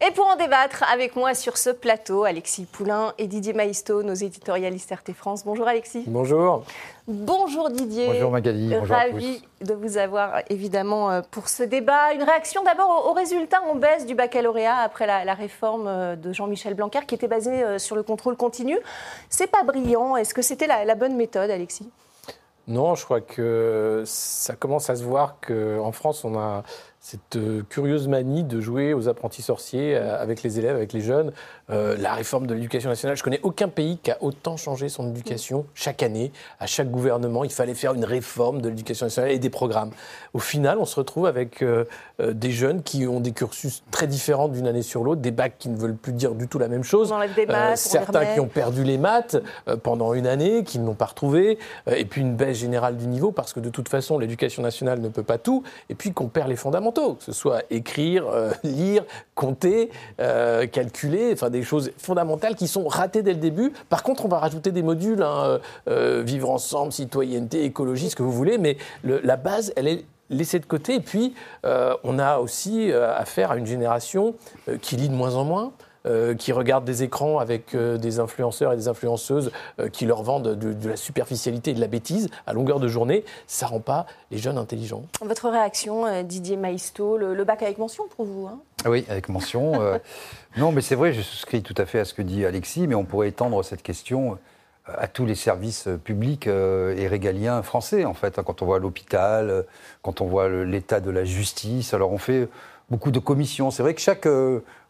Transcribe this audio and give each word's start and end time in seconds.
Et 0.00 0.12
pour 0.12 0.28
en 0.28 0.36
débattre 0.36 0.84
avec 0.92 1.16
moi 1.16 1.34
sur 1.34 1.56
ce 1.58 1.70
plateau, 1.70 2.22
Alexis 2.22 2.66
Poulain 2.66 3.14
et 3.18 3.26
Didier 3.26 3.52
Maisto, 3.52 4.04
nos 4.04 4.14
éditorialistes 4.14 4.92
RT 4.92 5.12
France. 5.12 5.44
Bonjour 5.44 5.66
Alexis. 5.66 6.04
Bonjour. 6.06 6.62
Bonjour 7.08 7.68
Didier. 7.68 8.06
Bonjour 8.06 8.30
Magali. 8.30 8.76
Ravi 8.76 9.42
de 9.60 9.74
vous 9.74 9.98
avoir 9.98 10.42
évidemment 10.50 11.10
euh, 11.10 11.22
pour 11.32 11.48
ce 11.48 11.64
débat. 11.64 12.14
Une 12.14 12.22
réaction 12.22 12.62
d'abord 12.62 13.08
aux 13.10 13.12
résultats 13.12 13.60
en 13.62 13.74
baisse 13.74 14.06
du 14.06 14.14
baccalauréat 14.14 14.76
après 14.76 15.08
la, 15.08 15.34
réforme 15.34 15.88
euh, 15.88 16.14
de 16.14 16.32
Jean-Michel 16.32 16.74
Blanquer 16.74 17.00
qui 17.04 17.16
était 17.16 17.26
basée 17.26 17.64
euh, 17.64 17.78
sur 17.80 17.96
le 17.96 18.04
contrôle 18.04 18.36
continu. 18.36 18.78
C'est 19.30 19.50
pas 19.50 19.64
brillant. 19.64 20.16
Est-ce 20.16 20.32
que 20.32 20.42
c'était 20.42 20.68
la, 20.68 20.84
la 20.84 20.94
bonne 20.94 21.16
méthode, 21.16 21.50
Alexis? 21.50 21.90
Non, 22.68 22.94
je 22.94 23.04
crois 23.04 23.22
que 23.22 24.02
ça 24.06 24.54
commence 24.54 24.90
à 24.90 24.96
se 24.96 25.02
voir 25.02 25.36
qu'en 25.40 25.90
France, 25.90 26.22
on 26.24 26.38
a 26.38 26.62
cette 27.00 27.36
euh, 27.36 27.62
curieuse 27.68 28.08
manie 28.08 28.42
de 28.42 28.60
jouer 28.60 28.92
aux 28.92 29.08
apprentis 29.08 29.42
sorciers 29.42 29.96
euh, 29.96 30.20
avec 30.20 30.42
les 30.42 30.58
élèves, 30.58 30.74
avec 30.74 30.92
les 30.92 31.00
jeunes. 31.00 31.32
Euh, 31.70 31.96
la 31.96 32.12
réforme 32.12 32.46
de 32.46 32.54
l'éducation 32.54 32.90
nationale, 32.90 33.16
je 33.16 33.22
connais 33.22 33.40
aucun 33.44 33.68
pays 33.68 33.98
qui 33.98 34.10
a 34.10 34.18
autant 34.20 34.56
changé 34.56 34.88
son 34.88 35.08
éducation 35.08 35.64
chaque 35.74 36.02
année. 36.02 36.32
À 36.58 36.66
chaque 36.66 36.90
gouvernement, 36.90 37.44
il 37.44 37.52
fallait 37.52 37.74
faire 37.74 37.94
une 37.94 38.04
réforme 38.04 38.60
de 38.60 38.68
l'éducation 38.68 39.06
nationale 39.06 39.30
et 39.30 39.38
des 39.38 39.50
programmes. 39.50 39.92
Au 40.34 40.40
final, 40.40 40.78
on 40.78 40.84
se 40.84 40.96
retrouve 40.96 41.26
avec 41.26 41.64
des 42.18 42.50
jeunes 42.50 42.82
qui 42.82 43.06
ont 43.06 43.20
des 43.20 43.32
cursus 43.32 43.82
très 43.90 44.06
différents 44.06 44.48
d'une 44.48 44.66
année 44.66 44.82
sur 44.82 45.04
l'autre, 45.04 45.20
des 45.20 45.30
bacs 45.30 45.56
qui 45.58 45.68
ne 45.68 45.76
veulent 45.76 45.96
plus 45.96 46.12
dire 46.12 46.34
du 46.34 46.48
tout 46.48 46.58
la 46.58 46.68
même 46.68 46.84
chose. 46.84 47.12
certains 47.76 48.24
qui 48.34 48.40
ont 48.40 48.48
perdu 48.48 48.84
les 48.84 48.98
maths 48.98 49.36
pendant 49.82 50.14
une 50.14 50.26
année, 50.26 50.64
qui 50.64 50.78
ne 50.78 50.86
l'ont 50.86 50.94
pas 50.94 51.06
retrouvé, 51.06 51.58
et 51.86 52.04
puis 52.04 52.22
une 52.22 52.34
baisse 52.34 52.58
générale 52.58 52.96
du 52.96 53.06
niveau 53.06 53.30
parce 53.30 53.52
que 53.52 53.60
de 53.60 53.68
toute 53.68 53.88
façon, 53.88 54.18
l'éducation 54.18 54.62
nationale 54.62 55.00
ne 55.00 55.08
peut 55.08 55.22
pas 55.22 55.38
tout, 55.38 55.62
et 55.90 55.94
puis 55.94 56.12
qu'on 56.12 56.28
perd 56.28 56.48
les 56.48 56.56
que 56.92 57.24
ce 57.24 57.32
soit 57.32 57.62
écrire, 57.70 58.26
euh, 58.28 58.50
lire, 58.64 59.04
compter, 59.34 59.90
euh, 60.20 60.66
calculer, 60.66 61.32
enfin 61.32 61.50
des 61.50 61.62
choses 61.62 61.92
fondamentales 61.98 62.56
qui 62.56 62.68
sont 62.68 62.86
ratées 62.88 63.22
dès 63.22 63.32
le 63.32 63.40
début. 63.40 63.72
Par 63.88 64.02
contre, 64.02 64.24
on 64.24 64.28
va 64.28 64.38
rajouter 64.38 64.72
des 64.72 64.82
modules, 64.82 65.22
hein, 65.22 65.58
euh, 65.88 66.22
vivre 66.24 66.50
ensemble, 66.50 66.92
citoyenneté, 66.92 67.64
écologie, 67.64 68.10
ce 68.10 68.16
que 68.16 68.22
vous 68.22 68.32
voulez, 68.32 68.58
mais 68.58 68.76
la 69.04 69.36
base, 69.36 69.72
elle 69.76 69.88
est 69.88 70.04
laissée 70.30 70.58
de 70.58 70.66
côté. 70.66 70.96
Et 70.96 71.00
puis, 71.00 71.34
on 71.64 72.18
a 72.18 72.38
aussi 72.38 72.92
affaire 72.92 73.50
à 73.50 73.56
une 73.56 73.66
génération 73.66 74.34
qui 74.82 74.96
lit 74.96 75.08
de 75.08 75.14
moins 75.14 75.34
en 75.34 75.44
moins. 75.44 75.72
Euh, 76.08 76.34
qui 76.34 76.52
regardent 76.52 76.86
des 76.86 77.02
écrans 77.02 77.38
avec 77.38 77.74
euh, 77.74 77.98
des 77.98 78.18
influenceurs 78.18 78.72
et 78.72 78.76
des 78.76 78.88
influenceuses 78.88 79.50
euh, 79.78 79.88
qui 79.90 80.06
leur 80.06 80.22
vendent 80.22 80.54
de, 80.54 80.88
la 80.88 80.96
superficialité 80.96 81.72
et 81.72 81.74
de 81.74 81.80
la 81.80 81.86
bêtise 81.86 82.30
à 82.46 82.54
longueur 82.54 82.80
de 82.80 82.88
journée, 82.88 83.24
ça 83.46 83.66
rend 83.66 83.80
pas 83.80 84.06
les 84.30 84.38
jeunes 84.38 84.56
intelligents. 84.56 85.02
Votre 85.20 85.50
réaction, 85.50 86.22
Didier 86.22 86.56
Maisto, 86.56 87.18
le, 87.18 87.44
bac 87.44 87.62
avec 87.62 87.76
mention 87.76 88.04
pour 88.16 88.24
vous 88.24 88.46
hein? 88.46 88.58
Oui, 88.86 89.04
avec 89.10 89.28
mention. 89.28 89.72
non, 90.56 90.72
mais 90.72 90.80
c'est 90.80 90.94
vrai, 90.94 91.12
je 91.12 91.20
souscris 91.20 91.62
tout 91.62 91.74
à 91.76 91.84
fait 91.84 91.98
à 91.98 92.04
ce 92.06 92.14
que 92.14 92.22
dit 92.22 92.46
Alexis, 92.46 92.86
mais 92.86 92.94
on 92.94 93.04
pourrait 93.04 93.28
étendre 93.28 93.62
cette 93.62 93.82
question 93.82 94.38
à 94.86 95.08
tous 95.08 95.26
les 95.26 95.34
services 95.34 95.88
publics 96.04 96.46
et 96.46 97.08
régaliens 97.08 97.62
français, 97.62 98.06
en 98.06 98.14
fait. 98.14 98.38
Hein, 98.38 98.42
quand 98.46 98.62
on 98.62 98.66
voit 98.66 98.78
l'hôpital, 98.78 99.66
quand 100.02 100.20
on 100.20 100.26
voit 100.26 100.48
l'état 100.48 101.00
de 101.00 101.10
la 101.10 101.24
justice, 101.24 101.92
alors 101.92 102.12
on 102.12 102.18
fait 102.18 102.48
beaucoup 102.90 103.10
de 103.10 103.18
commissions. 103.18 103.70
C'est 103.70 103.82
vrai 103.82 103.94
que 103.94 104.00
chaque 104.00 104.26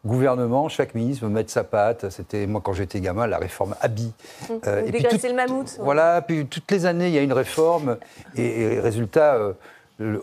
gouvernement, 0.04 0.68
chaque 0.68 0.94
ministre 0.94 1.24
veut 1.26 1.32
mettre 1.32 1.50
sa 1.50 1.64
patte. 1.64 2.10
C'était, 2.10 2.46
moi, 2.46 2.60
quand 2.62 2.72
j'étais 2.72 3.00
gamin, 3.00 3.26
la 3.26 3.38
réforme 3.38 3.74
Abi. 3.80 4.12
Mmh. 4.48 4.52
Euh, 4.66 4.86
et 4.86 4.92
puis 4.92 5.02
le 5.02 5.34
mammouth. 5.34 5.78
Voilà, 5.80 6.22
puis 6.22 6.46
toutes 6.46 6.70
les 6.70 6.86
années, 6.86 7.08
il 7.08 7.14
y 7.14 7.18
a 7.18 7.22
une 7.22 7.32
réforme. 7.32 7.98
Et, 8.36 8.78
résultat, 8.80 9.34
euh, 9.34 9.52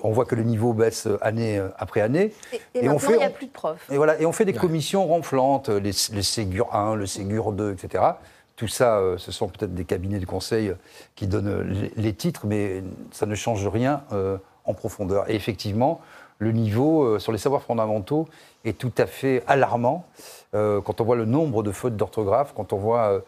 on 0.04 0.12
voit 0.12 0.26
que 0.26 0.36
le 0.36 0.44
niveau 0.44 0.74
baisse 0.74 1.08
année 1.22 1.62
après 1.78 2.02
année. 2.02 2.34
Et, 2.74 2.90
on 2.90 3.00
fait, 3.00 3.14
il 3.14 3.18
n'y 3.18 3.24
a 3.24 3.30
plus 3.30 3.48
de 3.48 3.52
profs. 3.52 3.90
Et, 3.92 3.98
voilà, 3.98 4.20
et 4.20 4.26
on 4.26 4.32
fait 4.32 4.46
des 4.46 4.54
commissions 4.54 5.06
ronflantes, 5.06 5.70
les, 5.70 5.92
Ségur 5.92 6.74
1, 6.74 6.96
le 6.96 7.06
Ségur 7.06 7.52
2, 7.52 7.74
etc. 7.74 8.04
Tout 8.56 8.70
ça, 8.70 8.98
euh, 8.98 9.18
ce 9.18 9.34
sont 9.34 9.50
peut-être 9.50 9.74
des 9.74 9.84
cabinets 9.84 10.20
de 10.20 10.26
conseil 10.26 10.74
qui 11.16 11.28
donnent 11.28 11.92
les, 11.98 12.14
titres, 12.14 12.46
mais 12.46 12.84
ça 13.12 13.26
ne 13.26 13.36
change 13.36 13.68
rien 13.68 14.04
en 14.64 14.74
profondeur. 14.74 15.30
Et 15.30 15.36
effectivement, 15.36 16.02
le 16.40 16.52
niveau 16.52 17.18
sur 17.20 17.32
les 17.32 17.38
savoirs 17.38 17.62
fondamentaux, 17.62 18.28
est 18.66 18.78
tout 18.78 18.92
à 18.98 19.06
fait 19.06 19.44
alarmant 19.48 20.06
euh, 20.56 20.82
quand 20.82 21.02
on 21.02 21.04
voit 21.04 21.16
le 21.16 21.26
nombre 21.26 21.64
de 21.64 21.72
fautes 21.72 21.98
d'orthographe, 21.98 22.54
quand 22.56 22.74
on 22.74 22.78
voit 22.78 23.08
euh, 23.10 23.20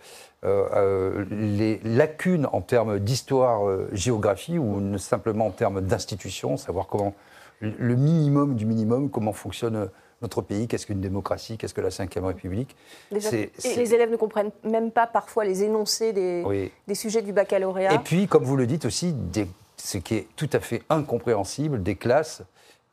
euh, 0.44 1.26
les 1.30 1.80
lacunes 1.84 2.48
en 2.52 2.62
termes 2.62 3.00
d'histoire, 3.00 3.62
géographie 3.92 4.58
ou 4.58 4.98
simplement 4.98 5.48
en 5.48 5.52
termes 5.52 5.82
d'institution, 5.82 6.58
savoir 6.58 6.88
comment 6.88 7.14
le 7.60 7.96
minimum 7.96 8.56
du 8.56 8.66
minimum, 8.66 9.10
comment 9.10 9.34
fonctionne 9.34 9.90
notre 10.22 10.42
pays, 10.42 10.68
qu'est-ce 10.68 10.86
qu'une 10.86 11.02
démocratie, 11.02 11.58
qu'est-ce 11.58 11.74
que 11.74 11.82
la 11.82 11.90
Ve 11.90 12.26
République. 12.26 12.76
et 13.12 13.52
les 13.76 13.94
élèves 13.94 14.12
ne 14.12 14.16
comprennent 14.16 14.52
même 14.64 14.92
pas 14.92 15.06
parfois 15.06 15.44
les 15.44 15.64
énoncés 15.64 16.14
des, 16.14 16.72
des 16.88 16.96
sujets 16.96 17.22
du 17.22 17.34
baccalauréat. 17.34 17.94
Et 17.94 18.00
puis, 18.00 18.28
comme 18.28 18.44
vous 18.44 18.56
le 18.56 18.66
dites 18.66 18.86
aussi, 18.86 19.14
des, 19.14 19.48
ce 19.76 19.98
qui 19.98 20.16
est 20.16 20.28
tout 20.36 20.50
à 20.54 20.60
fait 20.60 20.84
incompréhensible, 20.90 21.84
des 21.84 21.96
classes 21.96 22.44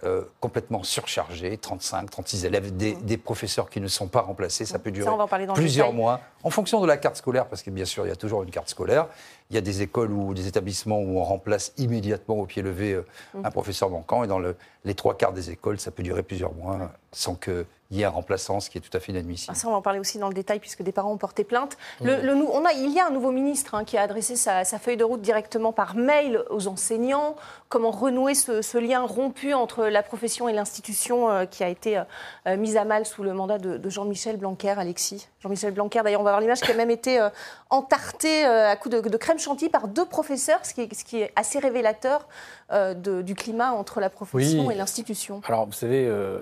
euh, 0.02 0.22
complètement 0.40 0.82
surchargés, 0.82 1.56
35, 1.56 2.10
36 2.10 2.44
élèves, 2.44 2.72
mmh. 2.72 3.04
des, 3.04 3.16
professeurs 3.16 3.70
qui 3.70 3.80
ne 3.80 3.86
sont 3.86 4.08
pas 4.08 4.22
remplacés, 4.22 4.64
ça 4.64 4.80
peut 4.80 4.90
durer 4.90 5.08
plusieurs 5.54 5.92
mois, 5.92 6.20
en 6.42 6.50
fonction 6.50 6.80
de 6.80 6.86
la 6.86 6.96
carte 6.96 7.16
scolaire, 7.16 7.46
parce 7.46 7.62
que 7.62 7.70
bien 7.70 7.84
sûr, 7.84 8.04
il 8.04 8.08
y 8.08 8.12
a 8.12 8.16
toujours 8.16 8.42
une 8.42 8.50
carte 8.50 8.68
scolaire. 8.68 9.06
Il 9.50 9.54
y 9.54 9.56
a 9.56 9.60
des 9.60 9.82
écoles 9.82 10.10
ou 10.10 10.34
des 10.34 10.48
établissements 10.48 10.98
où 10.98 11.20
on 11.20 11.22
remplace 11.22 11.72
immédiatement 11.78 12.34
au 12.34 12.44
pied 12.44 12.60
levé 12.60 12.92
euh, 12.92 13.06
mmh. 13.34 13.46
un 13.46 13.50
professeur 13.52 13.88
manquant, 13.88 14.24
et 14.24 14.26
dans 14.26 14.40
les 14.40 14.94
trois 14.94 15.16
quarts 15.16 15.32
des 15.32 15.50
écoles, 15.50 15.78
ça 15.78 15.92
peut 15.92 16.02
durer 16.02 16.24
plusieurs 16.24 16.54
mois 16.54 16.90
sans 17.12 17.36
que 17.36 17.64
il 17.94 18.00
y 18.00 18.04
a 18.04 18.08
un 18.08 18.10
remplaçant, 18.10 18.58
ce 18.58 18.70
qui 18.70 18.78
est 18.78 18.80
tout 18.80 18.94
à 18.96 19.00
fait 19.00 19.12
inadmissible. 19.12 19.52
Ah, 19.52 19.58
ça, 19.58 19.68
on 19.68 19.70
va 19.70 19.76
en 19.76 19.82
parler 19.82 20.00
aussi 20.00 20.18
dans 20.18 20.26
le 20.26 20.34
détail, 20.34 20.58
puisque 20.58 20.82
des 20.82 20.90
parents 20.90 21.12
ont 21.12 21.16
porté 21.16 21.44
plainte. 21.44 21.76
Le, 22.02 22.34
on 22.34 22.64
a, 22.64 22.72
il 22.72 22.90
y 22.92 22.98
a 22.98 23.06
un 23.06 23.10
nouveau 23.10 23.30
ministre 23.30 23.74
hein, 23.74 23.84
qui 23.84 23.96
a 23.96 24.02
adressé 24.02 24.34
sa, 24.34 24.64
feuille 24.64 24.96
de 24.96 25.04
route 25.04 25.20
directement 25.20 25.72
par 25.72 25.94
mail 25.94 26.42
aux 26.50 26.66
enseignants. 26.66 27.36
Comment 27.68 27.92
renouer 27.92 28.34
ce, 28.34 28.78
lien 28.78 29.02
rompu 29.02 29.54
entre 29.54 29.86
la 29.86 30.02
profession 30.02 30.48
et 30.48 30.52
l'institution 30.52 31.30
euh, 31.30 31.44
qui 31.46 31.62
a 31.62 31.68
été 31.68 31.98
euh, 31.98 32.04
euh, 32.48 32.56
mise 32.56 32.76
à 32.76 32.84
mal 32.84 33.06
sous 33.06 33.22
le 33.22 33.32
mandat 33.32 33.58
de, 33.58 33.88
Jean-Michel 33.88 34.38
Blanquer, 34.38 34.74
Alexis? 34.76 35.28
Jean-Michel 35.40 35.72
Blanquer, 35.72 36.02
d'ailleurs, 36.02 36.20
on 36.20 36.24
va 36.24 36.30
voir 36.30 36.40
l'image 36.40 36.60
qui 36.60 36.72
a 36.72 36.74
même 36.74 36.90
été 36.90 37.24
entarté 37.70 38.44
à 38.44 38.74
coups 38.76 38.96
de, 39.00 39.16
crème 39.16 39.38
chantilly 39.38 39.70
par 39.70 39.86
deux 39.86 40.06
professeurs, 40.06 40.64
ce 40.64 40.74
qui 40.74 40.88
ce 40.94 41.04
qui 41.04 41.20
est 41.20 41.32
assez 41.36 41.58
révélateur 41.58 42.26
euh, 42.72 42.94
du 43.22 43.34
climat 43.34 43.72
entre 43.72 44.00
la 44.00 44.08
profession 44.08 44.70
et 44.70 44.74
l'institution 44.74 45.42
Alors, 45.46 45.66
vous 45.66 45.74
savez, 45.74 46.06
euh, 46.08 46.40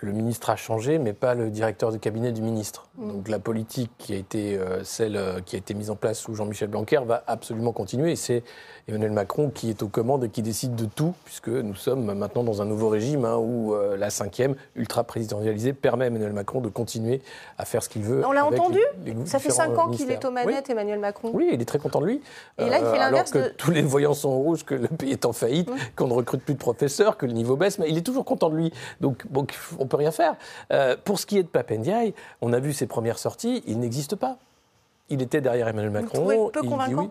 le 0.00 0.10
ministre 0.10 0.50
a 0.50 0.56
changé, 0.56 0.89
mais 0.98 1.12
pas 1.12 1.34
le 1.34 1.50
directeur 1.50 1.92
de 1.92 1.96
cabinet 1.96 2.32
du 2.32 2.42
ministre. 2.42 2.88
Mm. 2.96 3.12
Donc, 3.12 3.28
la 3.28 3.38
politique 3.38 3.90
qui 3.98 4.12
a 4.12 4.16
été 4.16 4.56
euh, 4.56 4.82
celle 4.84 5.20
qui 5.46 5.56
a 5.56 5.58
été 5.58 5.74
mise 5.74 5.90
en 5.90 5.96
place 5.96 6.18
sous 6.18 6.34
Jean-Michel 6.34 6.68
Blanquer 6.68 7.00
va 7.06 7.22
absolument 7.26 7.72
continuer. 7.72 8.12
Et 8.12 8.16
c'est 8.16 8.42
Emmanuel 8.88 9.12
Macron 9.12 9.50
qui 9.50 9.70
est 9.70 9.82
aux 9.82 9.88
commandes 9.88 10.24
et 10.24 10.28
qui 10.28 10.42
décide 10.42 10.74
de 10.74 10.86
tout, 10.86 11.14
puisque 11.24 11.48
nous 11.48 11.74
sommes 11.74 12.12
maintenant 12.14 12.42
dans 12.42 12.62
un 12.62 12.64
nouveau 12.64 12.88
régime 12.88 13.24
hein, 13.24 13.36
où 13.36 13.74
la 13.96 14.10
cinquième, 14.10 14.54
ultra-présidentialisée, 14.74 15.72
permet 15.72 16.04
à 16.04 16.08
Emmanuel 16.08 16.32
Macron 16.32 16.60
de 16.60 16.68
continuer 16.68 17.22
à 17.58 17.64
faire 17.64 17.82
ce 17.82 17.88
qu'il 17.88 18.02
veut. 18.02 18.24
On 18.26 18.32
l'a 18.32 18.44
entendu 18.44 18.80
Ça 19.26 19.38
fait 19.38 19.50
cinq 19.50 19.78
ans 19.78 19.90
qu'il 19.90 20.10
est 20.10 20.24
aux 20.24 20.30
manettes, 20.30 20.70
Emmanuel 20.70 20.98
Macron. 20.98 21.30
Oui, 21.32 21.50
il 21.52 21.60
est 21.60 21.64
très 21.64 21.78
content 21.78 22.00
de 22.00 22.06
lui. 22.06 22.20
Et 22.58 22.68
là, 22.68 22.78
il 22.78 22.86
fait 22.86 22.98
l'inverse. 22.98 23.34
Alors 23.34 23.48
que 23.48 23.54
tous 23.54 23.70
les 23.70 23.82
voyants 23.82 24.14
sont 24.14 24.36
rouges, 24.38 24.64
que 24.64 24.74
le 24.74 24.88
pays 24.88 25.12
est 25.12 25.24
en 25.24 25.32
faillite 25.32 25.70
qu'on 25.96 26.08
ne 26.08 26.12
recrute 26.12 26.42
plus 26.42 26.54
de 26.54 26.58
professeurs, 26.58 27.16
que 27.16 27.26
le 27.26 27.32
niveau 27.32 27.56
baisse, 27.56 27.78
mais 27.78 27.88
il 27.88 27.96
est 27.96 28.02
toujours 28.02 28.24
content 28.24 28.50
de 28.50 28.56
lui. 28.56 28.72
Donc, 29.00 29.26
bon, 29.28 29.46
on 29.78 29.86
peut 29.86 29.96
rien 29.96 30.10
faire. 30.10 30.36
Euh, 30.72 30.79
pour 31.04 31.18
ce 31.18 31.26
qui 31.26 31.38
est 31.38 31.42
de 31.42 31.48
Papendiaï, 31.48 32.14
on 32.40 32.52
a 32.52 32.60
vu 32.60 32.72
ses 32.72 32.86
premières 32.86 33.18
sorties, 33.18 33.62
il 33.66 33.78
n'existe 33.80 34.16
pas. 34.16 34.36
Il 35.08 35.22
était 35.22 35.40
derrière 35.40 35.68
Emmanuel 35.68 35.90
Macron. 35.90 36.24
Vous 36.24 36.50
peu 36.50 36.62
convaincant 36.62 37.02
oui. 37.02 37.08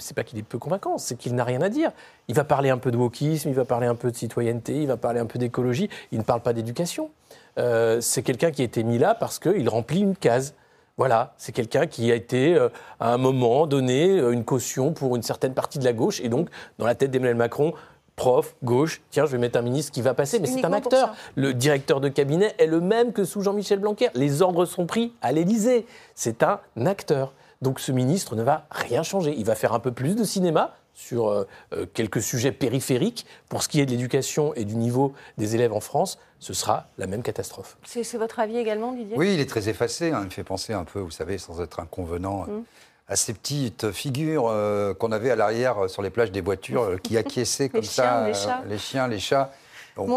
C'est 0.00 0.14
pas 0.14 0.24
qu'il 0.24 0.38
est 0.38 0.42
peu 0.42 0.58
convaincant, 0.58 0.98
c'est 0.98 1.16
qu'il 1.16 1.34
n'a 1.36 1.44
rien 1.44 1.62
à 1.62 1.68
dire. 1.68 1.92
Il 2.26 2.34
va 2.34 2.42
parler 2.42 2.68
un 2.68 2.78
peu 2.78 2.90
de 2.90 2.96
wokisme, 2.96 3.48
il 3.48 3.54
va 3.54 3.64
parler 3.64 3.86
un 3.86 3.94
peu 3.94 4.10
de 4.10 4.16
citoyenneté, 4.16 4.82
il 4.82 4.88
va 4.88 4.96
parler 4.96 5.20
un 5.20 5.26
peu 5.26 5.38
d'écologie. 5.38 5.88
Il 6.10 6.18
ne 6.18 6.24
parle 6.24 6.40
pas 6.40 6.52
d'éducation. 6.52 7.10
Euh, 7.58 8.00
c'est 8.00 8.22
quelqu'un 8.22 8.50
qui 8.50 8.62
a 8.62 8.64
été 8.64 8.82
mis 8.82 8.98
là 8.98 9.14
parce 9.14 9.38
qu'il 9.38 9.68
remplit 9.68 10.00
une 10.00 10.16
case. 10.16 10.54
Voilà, 10.96 11.32
c'est 11.38 11.52
quelqu'un 11.52 11.86
qui 11.86 12.10
a 12.10 12.16
été, 12.16 12.54
euh, 12.54 12.70
à 12.98 13.12
un 13.12 13.18
moment 13.18 13.68
donné, 13.68 14.18
euh, 14.18 14.32
une 14.32 14.44
caution 14.44 14.92
pour 14.92 15.14
une 15.14 15.22
certaine 15.22 15.54
partie 15.54 15.78
de 15.78 15.84
la 15.84 15.92
gauche. 15.92 16.20
Et 16.20 16.28
donc, 16.28 16.48
dans 16.78 16.86
la 16.86 16.96
tête 16.96 17.12
d'Emmanuel 17.12 17.36
Macron, 17.36 17.72
prof, 18.18 18.56
gauche, 18.64 19.00
tiens, 19.10 19.24
je 19.24 19.32
vais 19.32 19.38
mettre 19.38 19.58
un 19.58 19.62
ministre 19.62 19.92
qui 19.92 20.02
va 20.02 20.12
passer. 20.12 20.40
Mais 20.40 20.48
c'est 20.48 20.64
un 20.64 20.72
acteur. 20.72 21.14
Le 21.36 21.54
directeur 21.54 22.00
de 22.00 22.08
cabinet 22.08 22.54
est 22.58 22.66
le 22.66 22.80
même 22.80 23.12
que 23.12 23.24
sous 23.24 23.40
Jean-Michel 23.40 23.78
Blanquer. 23.78 24.08
Les 24.14 24.42
ordres 24.42 24.66
sont 24.66 24.86
pris 24.86 25.14
à 25.22 25.32
l'Élysée. 25.32 25.86
C'est 26.14 26.42
un 26.42 26.60
acteur. 26.84 27.32
Donc 27.62 27.80
ce 27.80 27.92
ministre 27.92 28.36
ne 28.36 28.42
va 28.42 28.66
rien 28.70 29.02
changer. 29.02 29.34
Il 29.38 29.44
va 29.44 29.54
faire 29.54 29.72
un 29.72 29.80
peu 29.80 29.92
plus 29.92 30.16
de 30.16 30.24
cinéma, 30.24 30.74
sur 30.98 31.28
euh, 31.28 31.46
euh, 31.72 31.86
quelques 31.94 32.20
sujets 32.20 32.50
périphériques. 32.50 33.24
Pour 33.48 33.62
ce 33.62 33.68
qui 33.68 33.80
est 33.80 33.86
de 33.86 33.92
l'éducation 33.92 34.52
et 34.54 34.64
du 34.64 34.74
niveau 34.74 35.14
des 35.38 35.54
élèves 35.54 35.72
en 35.72 35.80
France, 35.80 36.18
ce 36.40 36.52
sera 36.52 36.88
la 36.98 37.06
même 37.06 37.22
catastrophe. 37.22 37.78
C'est 37.84 38.18
votre 38.18 38.40
avis 38.40 38.58
également, 38.58 38.92
Didier? 38.92 39.16
Oui, 39.16 39.34
il 39.34 39.40
est 39.40 39.48
très 39.48 39.68
effacé. 39.68 40.10
Hein. 40.10 40.20
Il 40.22 40.26
me 40.26 40.30
fait 40.30 40.42
penser 40.42 40.72
un 40.72 40.84
peu, 40.84 40.98
vous 40.98 41.12
savez, 41.12 41.38
sans 41.38 41.60
être 41.60 41.78
inconvenant, 41.78 42.42
hum. 42.42 42.64
À 43.08 43.16
ces 43.16 43.32
petites 43.32 43.90
figures 43.90 44.46
euh, 44.48 44.94
qu'on 44.94 45.12
avait 45.12 45.30
à 45.30 45.36
l'arrière 45.36 45.88
sur 45.88 46.02
les 46.02 46.10
plages 46.10 46.30
des 46.30 46.40
voitures 46.40 47.00
qui 47.02 47.16
acquiescaient 47.16 47.68
comme 47.70 47.82
ça, 47.82 48.26
les, 48.66 48.78
chiens, 48.78 49.08
les 49.08 49.18
chats. 49.18 49.50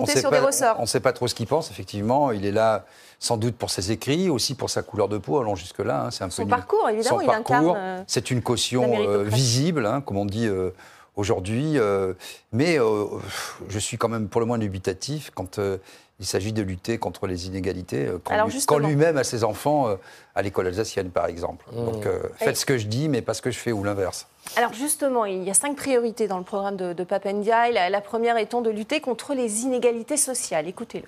Sait 0.06 0.20
sur 0.20 0.30
pas, 0.30 0.40
des 0.40 0.46
ressorts. 0.46 0.76
On 0.78 0.84
ne 0.84 0.88
sait 0.88 1.00
pas 1.00 1.14
trop 1.14 1.28
ce 1.28 1.34
qu'il 1.34 1.48
pense, 1.48 1.72
effectivement. 1.72 2.32
Il 2.32 2.46
est 2.46 2.52
là 2.52 2.86
sans 3.22 3.38
doute 3.38 3.56
pour 3.56 3.70
ses 3.70 3.92
écrits, 3.92 4.30
aussi 4.30 4.56
pour 4.56 4.70
sa 4.72 4.82
couleur 4.82 5.08
de 5.08 5.20
peau, 5.20 5.40
allons 5.40 5.56
jusque-là. 5.56 6.06
hein, 6.06 6.12
c'est 6.12 6.24
un 6.24 6.30
Son 6.32 6.44
peu 6.44 6.50
parcours, 6.50 6.90
évidemment, 6.90 7.18
son 7.18 7.22
il 7.22 7.28
parcours. 7.28 7.56
incarne, 7.56 7.78
euh, 7.78 8.04
C'est 8.08 8.32
une 8.32 8.42
caution 8.42 8.96
euh, 9.00 9.24
visible, 9.24 9.86
hein, 9.86 10.02
comme 10.02 10.18
on 10.18 10.26
dit 10.26 10.48
euh, 10.48 10.72
aujourd'hui. 11.16 11.78
euh, 11.78 12.14
mais 12.52 12.80
euh, 12.80 13.06
je 13.70 13.80
suis 13.80 13.98
quand 13.98 14.10
même 14.10 14.28
pour 14.28 14.42
le 14.42 14.48
moins 14.48 14.58
dubitatif 14.58 15.32
quand 15.34 15.60
euh, 15.60 15.78
il 16.20 16.26
s'agit 16.26 16.54
de 16.54 16.62
lutter 16.62 17.00
contre 17.00 17.26
les 17.26 17.48
inégalités, 17.48 18.08
quand, 18.24 18.78
lui- 18.78 18.88
lui-même 18.90 19.18
a 19.18 19.24
ses 19.24 19.44
enfants 19.44 19.88
euh, 19.90 19.96
à 20.36 20.44
l'école 20.44 20.68
alsacienne, 20.68 21.10
par 21.10 21.26
exemple. 21.26 21.66
Donc 21.76 22.06
euh, 22.06 22.20
Et- 22.40 22.46
faites 22.46 22.58
ce 22.58 22.66
que 22.66 22.78
je 22.78 22.86
dis, 22.86 23.10
mais 23.10 23.22
pas 23.24 23.34
ce 23.34 23.42
que 23.42 23.50
je 23.50 23.58
fais, 23.58 23.72
ou 23.72 23.84
l'inverse. 23.84 24.28
Alors 24.56 24.74
justement, 24.74 25.26
il 25.26 25.44
y 25.44 25.50
a 25.50 25.54
cinq 25.56 25.76
priorités 25.76 26.28
dans 26.28 26.38
le 26.38 26.44
programme 26.44 26.78
de, 26.78 26.94
de 26.94 27.04
Papendiaï. 27.04 27.74
La, 27.74 27.90
la 27.90 28.02
première 28.02 28.38
étant 28.38 28.62
de 28.62 28.70
lutter 28.70 29.00
contre 29.02 29.34
les 29.34 29.62
inégalités 29.62 30.18
sociales. 30.18 30.68
Écoutez-le. 30.68 31.06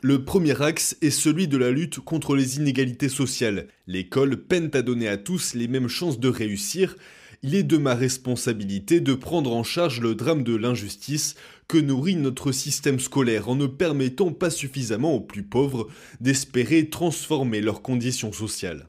Le 0.00 0.22
premier 0.24 0.60
axe 0.62 0.96
est 1.00 1.10
celui 1.10 1.48
de 1.48 1.56
la 1.56 1.70
lutte 1.70 1.98
contre 1.98 2.36
les 2.36 2.58
inégalités 2.58 3.08
sociales. 3.08 3.68
L'école 3.86 4.36
peine 4.36 4.70
à 4.74 4.82
donner 4.82 5.08
à 5.08 5.16
tous 5.16 5.54
les 5.54 5.66
mêmes 5.66 5.88
chances 5.88 6.20
de 6.20 6.28
réussir. 6.28 6.96
Il 7.46 7.54
est 7.54 7.62
de 7.62 7.76
ma 7.76 7.94
responsabilité 7.94 9.00
de 9.00 9.12
prendre 9.12 9.52
en 9.52 9.62
charge 9.62 10.00
le 10.00 10.14
drame 10.14 10.44
de 10.44 10.56
l'injustice 10.56 11.34
que 11.68 11.76
nourrit 11.76 12.16
notre 12.16 12.52
système 12.52 12.98
scolaire 12.98 13.50
en 13.50 13.54
ne 13.54 13.66
permettant 13.66 14.32
pas 14.32 14.48
suffisamment 14.48 15.12
aux 15.12 15.20
plus 15.20 15.42
pauvres 15.42 15.88
d'espérer 16.22 16.88
transformer 16.88 17.60
leurs 17.60 17.82
conditions 17.82 18.32
sociales. 18.32 18.88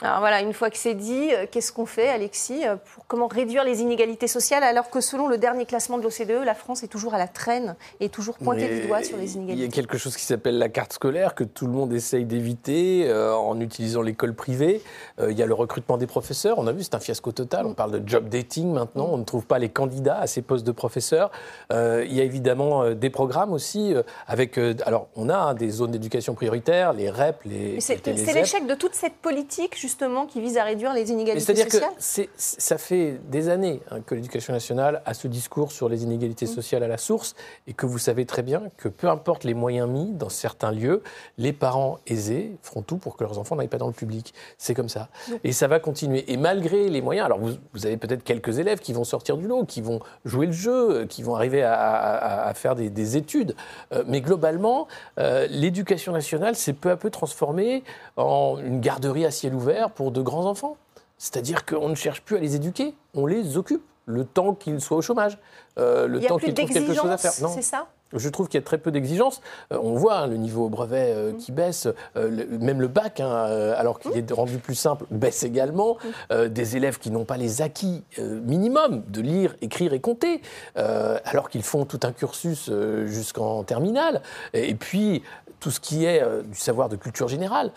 Alors 0.00 0.18
voilà, 0.18 0.40
une 0.40 0.52
fois 0.52 0.70
que 0.70 0.76
c'est 0.76 0.94
dit, 0.94 1.30
euh, 1.32 1.46
qu'est-ce 1.48 1.72
qu'on 1.72 1.86
fait, 1.86 2.08
Alexis, 2.08 2.66
euh, 2.66 2.74
pour 2.74 3.06
comment 3.06 3.28
réduire 3.28 3.62
les 3.62 3.80
inégalités 3.80 4.26
sociales 4.26 4.64
alors 4.64 4.90
que 4.90 5.00
selon 5.00 5.28
le 5.28 5.38
dernier 5.38 5.66
classement 5.66 5.98
de 5.98 6.02
l'OCDE, 6.02 6.44
la 6.44 6.56
France 6.56 6.82
est 6.82 6.88
toujours 6.88 7.14
à 7.14 7.18
la 7.18 7.28
traîne 7.28 7.76
et 8.00 8.08
toujours 8.08 8.36
pointée 8.38 8.68
Mais 8.68 8.80
du 8.80 8.86
doigt 8.88 9.04
sur 9.04 9.16
les 9.16 9.34
Il 9.34 9.36
y 9.36 9.38
a 9.38 9.42
inégalités 9.42 9.74
quelque 9.74 9.96
chose 9.96 10.16
qui 10.16 10.24
s'appelle 10.24 10.58
la 10.58 10.68
carte 10.68 10.94
scolaire 10.94 11.36
que 11.36 11.44
tout 11.44 11.66
le 11.66 11.72
monde 11.72 11.92
essaye 11.92 12.24
d'éviter 12.24 13.08
euh, 13.08 13.32
en 13.34 13.60
utilisant 13.60 14.02
l'école 14.02 14.34
privée. 14.34 14.82
Euh, 15.20 15.30
il 15.30 15.38
y 15.38 15.42
a 15.44 15.46
le 15.46 15.54
recrutement 15.54 15.96
des 15.96 16.08
professeurs. 16.08 16.58
On 16.58 16.66
a 16.66 16.72
vu, 16.72 16.82
c'est 16.82 16.96
un 16.96 17.00
fiasco 17.00 17.30
total. 17.30 17.64
On 17.64 17.74
parle 17.74 18.00
de 18.00 18.08
job 18.08 18.28
dating 18.28 18.72
maintenant. 18.72 19.08
On 19.12 19.18
ne 19.18 19.24
trouve 19.24 19.46
pas 19.46 19.60
les 19.60 19.68
candidats 19.68 20.18
à 20.18 20.26
ces 20.26 20.42
postes 20.42 20.66
de 20.66 20.72
professeurs. 20.72 21.30
Euh, 21.72 22.04
il 22.04 22.14
y 22.14 22.20
a 22.20 22.24
évidemment 22.24 22.90
des 22.90 23.10
programmes 23.10 23.52
aussi 23.52 23.94
avec. 24.26 24.58
alors, 24.58 25.06
on 25.14 25.28
a 25.28 25.36
hein, 25.36 25.54
des 25.54 25.70
zones 25.70 25.92
d'éducation 25.92 26.34
prioritaires, 26.34 26.92
les 26.94 27.10
REP, 27.10 27.36
les. 27.44 27.80
C'est 27.80 28.04
l'échec 28.34 28.66
de 28.66 28.74
toute 28.74 28.94
cette 28.94 29.14
politique 29.14 29.76
justement 29.84 30.24
qui 30.24 30.40
vise 30.40 30.56
à 30.56 30.64
réduire 30.64 30.94
les 30.94 31.02
Mais 31.04 31.08
inégalités 31.10 31.44
C'est-à-dire 31.44 31.66
que 31.66 31.72
sociales 31.78 32.28
ça 32.36 32.78
fait 32.78 33.20
des 33.28 33.50
années 33.50 33.82
hein, 33.90 34.00
que 34.00 34.14
l'éducation 34.14 34.52
nationale 34.54 35.02
a 35.04 35.12
ce 35.12 35.28
discours 35.28 35.72
sur 35.72 35.88
les 35.90 36.02
inégalités 36.04 36.46
Mm. 36.46 36.48
sociales 36.48 36.82
à 36.82 36.88
la 36.88 36.96
source 36.96 37.34
et 37.66 37.74
que 37.74 37.84
vous 37.86 37.98
savez 37.98 38.24
très 38.24 38.42
bien 38.42 38.62
que 38.78 38.88
peu 38.88 39.08
importe 39.10 39.44
les 39.44 39.52
moyens 39.54 39.88
mis 39.88 40.12
dans 40.12 40.30
certains 40.30 40.72
lieux, 40.72 41.02
les 41.36 41.52
parents 41.52 41.98
aisés 42.06 42.56
feront 42.62 42.80
tout 42.82 42.96
pour 42.96 43.16
que 43.16 43.24
leurs 43.24 43.38
enfants 43.38 43.56
n'aillent 43.56 43.68
pas 43.68 43.76
dans 43.78 43.86
le 43.86 43.92
public. 43.92 44.32
C'est 44.56 44.74
comme 44.74 44.88
ça. 44.88 45.08
Et 45.44 45.52
ça 45.52 45.66
va 45.68 45.78
continuer. 45.80 46.24
Et 46.32 46.36
malgré 46.38 46.88
les 46.88 47.02
moyens, 47.02 47.26
alors 47.26 47.38
vous, 47.38 47.52
vous 47.74 47.86
avez 47.86 47.96
peut-être 47.98 48.24
quelques 48.24 48.58
élèves 48.58 48.80
qui 48.80 48.92
vont 48.94 49.04
sortir 49.04 49.36
du 49.36 49.46
lot, 49.46 49.64
qui 49.64 49.80
vont 49.82 50.00
jouer 50.24 50.46
le 50.46 50.52
jeu, 50.52 50.90
euh, 51.02 51.06
qui 51.06 51.22
vont 51.22 51.34
arriver 51.36 51.62
à, 51.62 51.74
à- 51.74 52.48
à 52.48 52.54
faire 52.54 52.74
des, 52.74 52.88
des 52.90 53.16
études. 53.16 53.54
Euh, 53.92 54.02
mais 54.06 54.20
globalement, 54.20 54.86
euh, 55.18 55.46
l'éducation 55.50 56.12
nationale 56.12 56.54
s'est 56.56 56.72
peu 56.72 56.90
à 56.90 56.96
peu 56.96 57.10
transformée 57.10 57.82
en 58.16 58.56
une 58.64 58.80
garderie 58.80 59.24
à 59.26 59.30
ciel 59.30 59.54
ouvert 59.54 59.73
pour 59.94 60.10
de 60.10 60.22
grands 60.22 60.46
enfants. 60.46 60.76
C'est-à-dire 61.18 61.64
qu'on 61.64 61.88
ne 61.88 61.94
cherche 61.94 62.22
plus 62.22 62.36
à 62.36 62.40
les 62.40 62.56
éduquer, 62.56 62.94
on 63.14 63.26
les 63.26 63.56
occupe 63.56 63.82
le 64.06 64.24
temps 64.24 64.54
qu'ils 64.54 64.80
soient 64.80 64.98
au 64.98 65.02
chômage, 65.02 65.38
euh, 65.78 66.06
le 66.06 66.20
temps 66.20 66.38
qu'ils 66.38 66.54
trouvent 66.54 66.70
quelque 66.70 66.94
chose 66.94 67.10
à 67.10 67.16
faire. 67.16 67.32
c'est 67.32 67.62
ça? 67.62 67.86
Je 68.14 68.28
trouve 68.28 68.48
qu'il 68.48 68.58
y 68.60 68.62
a 68.62 68.66
très 68.66 68.78
peu 68.78 68.90
d'exigences. 68.90 69.40
Euh, 69.72 69.78
on 69.82 69.94
voit 69.94 70.16
hein, 70.18 70.26
le 70.26 70.36
niveau 70.36 70.64
au 70.66 70.68
brevet 70.68 71.12
euh, 71.14 71.32
Mm. 71.32 71.36
qui 71.36 71.52
baisse, 71.52 71.86
euh, 72.16 72.28
le- 72.28 72.58
même 72.58 72.80
le 72.80 72.88
bac, 72.88 73.20
hein, 73.20 73.30
alors 73.76 73.98
qu'il 73.98 74.16
est 74.16 74.32
rendu 74.32 74.58
plus 74.58 74.74
simple, 74.74 75.04
baisse 75.10 75.42
également. 75.42 75.96
Mm. 76.30 76.48
Des 76.48 76.76
élèves 76.76 76.98
qui 76.98 77.10
n'ont 77.10 77.24
pas 77.24 77.36
les 77.36 77.62
acquis 77.62 78.02
euh, 78.18 78.40
minimum 78.44 79.02
de 79.08 79.20
lire, 79.20 79.56
écrire 79.60 79.92
et 79.92 80.00
compter, 80.00 80.40
alors 80.76 81.48
qu'ils 81.48 81.62
font 81.62 81.84
tout 81.84 82.00
un 82.04 82.12
cursus 82.12 82.70
jusqu'en 83.06 83.62
terminale. 83.64 84.22
Et, 84.52 84.70
et 84.70 84.74
puis 84.74 85.22
tout 85.60 85.70
ce 85.70 85.80
qui 85.80 86.04
est 86.04 86.22
du 86.44 86.58
savoir 86.58 86.88
de 86.90 86.96
culture 86.96 87.26
générale, 87.28 87.70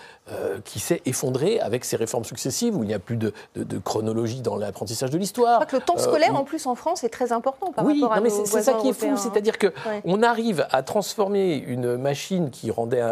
qui 0.66 0.80
s'est 0.80 1.02
effondré 1.06 1.60
avec 1.62 1.86
ces 1.86 1.96
réformes 1.96 2.26
successives 2.26 2.76
où 2.76 2.84
il 2.84 2.88
n'y 2.88 2.94
a 2.94 3.00
plus 3.00 3.16
de, 3.16 3.32
de- 3.56 3.64
de 3.64 3.78
chronologie 3.78 4.42
dans 4.42 4.58
l'apprentissage 4.58 5.10
de 5.10 5.16
Je 5.16 5.20
l'histoire. 5.20 5.56
crois 5.56 5.66
que 5.66 5.76
le 5.78 5.82
temps 5.82 5.98
scolaire, 5.98 6.34
où- 6.34 6.38
en 6.38 6.44
plus, 6.44 6.66
en 6.66 6.76
France, 6.76 7.06
est 7.06 7.10
très 7.10 7.32
important 7.32 7.72
par 7.72 7.86
oui, 7.86 8.02
rapport 8.02 8.14
à 8.14 8.18
non, 8.18 8.24
mais 8.24 8.30
c'est 8.30 8.62
ça 8.62 8.74
qui 8.74 8.90
est 8.90 8.94
fou, 8.94 9.08
hein. 9.12 9.16
c'est-à-dire 9.16 9.58
que 9.58 9.68
Ouais. 9.68 10.02
on 10.04 10.22
arrive 10.28 10.68
à 10.72 10.84
transformer 10.84 11.56
une 11.56 11.98
machine 11.98 12.50
qui 12.52 12.70
rendait 12.72 13.04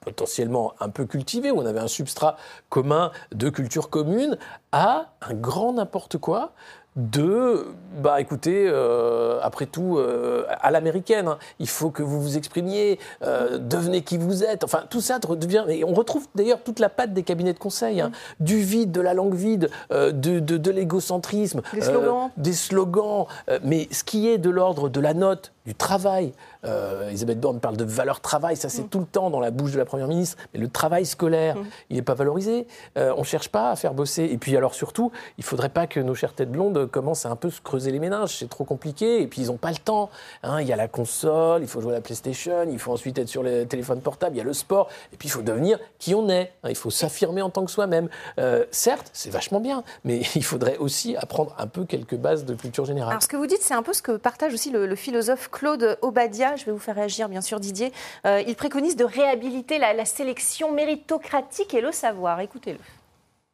potentiellement 0.00 0.74
un 0.80 0.88
peu 0.88 1.06
cultivée, 1.06 1.50
où 1.50 1.60
on 1.60 1.66
avait 1.66 1.80
un 1.80 1.88
substrat 1.88 2.36
commun 2.68 3.12
de 3.32 3.48
culture 3.48 3.88
commune, 3.88 4.36
à 4.72 5.12
un 5.20 5.34
grand 5.34 5.74
n'importe 5.74 6.18
quoi 6.18 6.52
de, 6.96 7.68
bah 8.02 8.20
écoutez, 8.20 8.66
euh, 8.68 9.38
après 9.42 9.64
tout, 9.64 9.96
euh, 9.96 10.44
à 10.60 10.70
l'américaine, 10.70 11.26
hein, 11.26 11.38
il 11.58 11.68
faut 11.68 11.88
que 11.88 12.02
vous 12.02 12.20
vous 12.20 12.36
exprimiez, 12.36 12.98
euh, 13.22 13.56
devenez 13.56 14.02
qui 14.02 14.18
vous 14.18 14.44
êtes, 14.44 14.62
enfin 14.62 14.82
tout 14.90 15.00
ça 15.00 15.18
devient, 15.18 15.64
et 15.68 15.84
on 15.84 15.94
retrouve 15.94 16.26
d'ailleurs 16.34 16.62
toute 16.62 16.80
la 16.80 16.90
patte 16.90 17.14
des 17.14 17.22
cabinets 17.22 17.54
de 17.54 17.58
conseil, 17.58 18.02
hein, 18.02 18.12
du 18.40 18.58
vide, 18.58 18.92
de 18.92 19.00
la 19.00 19.14
langue 19.14 19.34
vide, 19.34 19.70
de, 19.90 20.10
de, 20.10 20.38
de 20.38 20.70
l'égocentrisme, 20.70 21.62
Des 21.72 21.80
slogans. 21.80 22.30
des 22.36 22.52
slogans, 22.52 23.26
mais 23.64 23.88
ce 23.90 24.04
qui 24.04 24.28
est 24.28 24.38
de 24.38 24.50
l'ordre 24.50 24.90
de 24.90 25.00
la 25.00 25.14
note, 25.14 25.52
du 25.66 25.74
travail. 25.74 26.32
Euh, 26.64 27.08
Elisabeth 27.08 27.40
Borne 27.40 27.60
parle 27.60 27.76
de 27.76 27.84
valeur 27.84 28.20
travail, 28.20 28.56
ça 28.56 28.68
Mm. 28.68 28.70
c'est 28.70 28.82
tout 28.90 28.98
le 29.00 29.06
temps 29.06 29.30
dans 29.30 29.40
la 29.40 29.50
bouche 29.50 29.72
de 29.72 29.78
la 29.78 29.84
Première 29.84 30.08
ministre, 30.08 30.36
mais 30.52 30.60
le 30.60 30.68
travail 30.68 31.06
scolaire, 31.06 31.56
il 31.90 31.96
n'est 31.96 32.02
pas 32.02 32.14
valorisé. 32.14 32.66
Euh, 32.98 33.12
on 33.16 33.20
ne 33.20 33.24
cherche 33.24 33.48
pas 33.48 33.70
à 33.70 33.76
faire 33.76 33.94
bosser. 33.94 34.24
Et 34.24 34.38
puis 34.38 34.56
alors 34.56 34.74
surtout, 34.74 35.12
il 35.38 35.42
ne 35.42 35.44
faudrait 35.44 35.68
pas 35.68 35.86
que 35.86 36.00
nos 36.00 36.14
chères 36.14 36.34
têtes 36.34 36.50
blondes 36.50 36.86
commencent 36.90 37.26
à 37.26 37.30
un 37.30 37.36
peu 37.36 37.50
se 37.50 37.60
creuser 37.60 37.90
les 37.90 37.98
méninges, 37.98 38.36
c'est 38.38 38.48
trop 38.48 38.64
compliqué, 38.64 39.22
et 39.22 39.26
puis 39.26 39.42
ils 39.42 39.46
n'ont 39.48 39.56
pas 39.56 39.70
le 39.70 39.76
temps. 39.76 40.10
hein. 40.42 40.60
Il 40.60 40.66
y 40.66 40.72
a 40.72 40.76
la 40.76 40.88
console, 40.88 41.62
il 41.62 41.68
faut 41.68 41.80
jouer 41.80 41.92
à 41.92 41.96
la 41.96 42.00
PlayStation, 42.00 42.66
il 42.70 42.78
faut 42.78 42.92
ensuite 42.92 43.18
être 43.18 43.28
sur 43.28 43.42
le 43.42 43.64
téléphone 43.64 44.00
portable, 44.00 44.34
il 44.36 44.38
y 44.38 44.42
a 44.42 44.44
le 44.44 44.52
sport, 44.52 44.88
et 45.12 45.16
puis 45.16 45.28
il 45.28 45.32
faut 45.32 45.42
devenir 45.42 45.78
qui 45.98 46.14
on 46.14 46.28
est. 46.28 46.52
hein. 46.64 46.68
Il 46.70 46.76
faut 46.76 46.90
s'affirmer 46.90 47.42
en 47.42 47.50
tant 47.50 47.64
que 47.64 47.70
soi-même. 47.70 48.08
Euh, 48.38 48.64
certes, 48.70 49.10
c'est 49.12 49.30
vachement 49.30 49.60
bien, 49.60 49.84
mais 50.04 50.20
il 50.34 50.44
faudrait 50.44 50.76
aussi 50.78 51.16
apprendre 51.16 51.54
un 51.58 51.66
peu 51.66 51.84
quelques 51.84 52.16
bases 52.16 52.44
de 52.44 52.54
culture 52.54 52.84
générale. 52.84 53.10
Alors, 53.10 53.22
ce 53.22 53.28
que 53.28 53.36
vous 53.36 53.46
dites, 53.46 53.62
c'est 53.62 53.74
un 53.74 53.82
peu 53.82 53.92
ce 53.92 54.02
que 54.02 54.12
partage 54.16 54.52
aussi 54.54 54.70
le, 54.70 54.86
le 54.86 54.96
philosophe 54.96 55.48
Claude 55.52 55.98
Obadia. 56.02 56.56
Je 56.56 56.64
vais 56.64 56.72
vous 56.72 56.78
faire 56.78 56.96
réagir, 56.96 57.28
bien 57.28 57.40
sûr, 57.40 57.60
Didier. 57.60 57.92
Euh, 58.26 58.42
il 58.46 58.56
préconise 58.56 58.96
de 58.96 59.04
réhabiliter 59.04 59.78
la, 59.78 59.92
la 59.92 60.04
sélection 60.04 60.72
méritocratique 60.72 61.74
et 61.74 61.80
le 61.80 61.92
savoir. 61.92 62.40
Écoutez-le. 62.40 62.80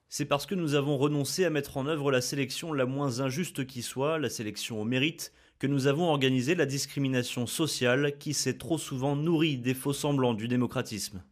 C'est 0.09 0.25
parce 0.25 0.47
que 0.47 0.55
nous 0.55 0.75
avons 0.75 0.97
renoncé 0.97 1.45
à 1.45 1.51
mettre 1.51 1.77
en 1.77 1.87
œuvre 1.87 2.11
la 2.11 2.23
sélection 2.23 2.73
la 2.73 2.87
moins 2.87 3.21
injuste 3.21 3.67
qui 3.67 3.83
soit, 3.83 4.19
la 4.19 4.31
sélection 4.31 4.81
au 4.81 4.85
mérite, 4.85 5.33
que 5.59 5.67
nous 5.67 5.87
avons 5.87 6.09
organisé 6.09 6.55
la 6.55 6.65
discrimination 6.65 7.47
sociale 7.47 8.17
qui 8.19 8.33
s'est 8.33 8.57
trop 8.57 8.79
souvent 8.79 9.17
nourrie 9.17 9.59
des 9.59 9.75
faux 9.75 9.93
semblants 9.93 10.35
du 10.35 10.49
démocratisme. 10.49 11.23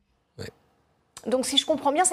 Donc, 1.26 1.44
si 1.44 1.58
je 1.58 1.66
comprends 1.66 1.92
bien, 1.92 2.04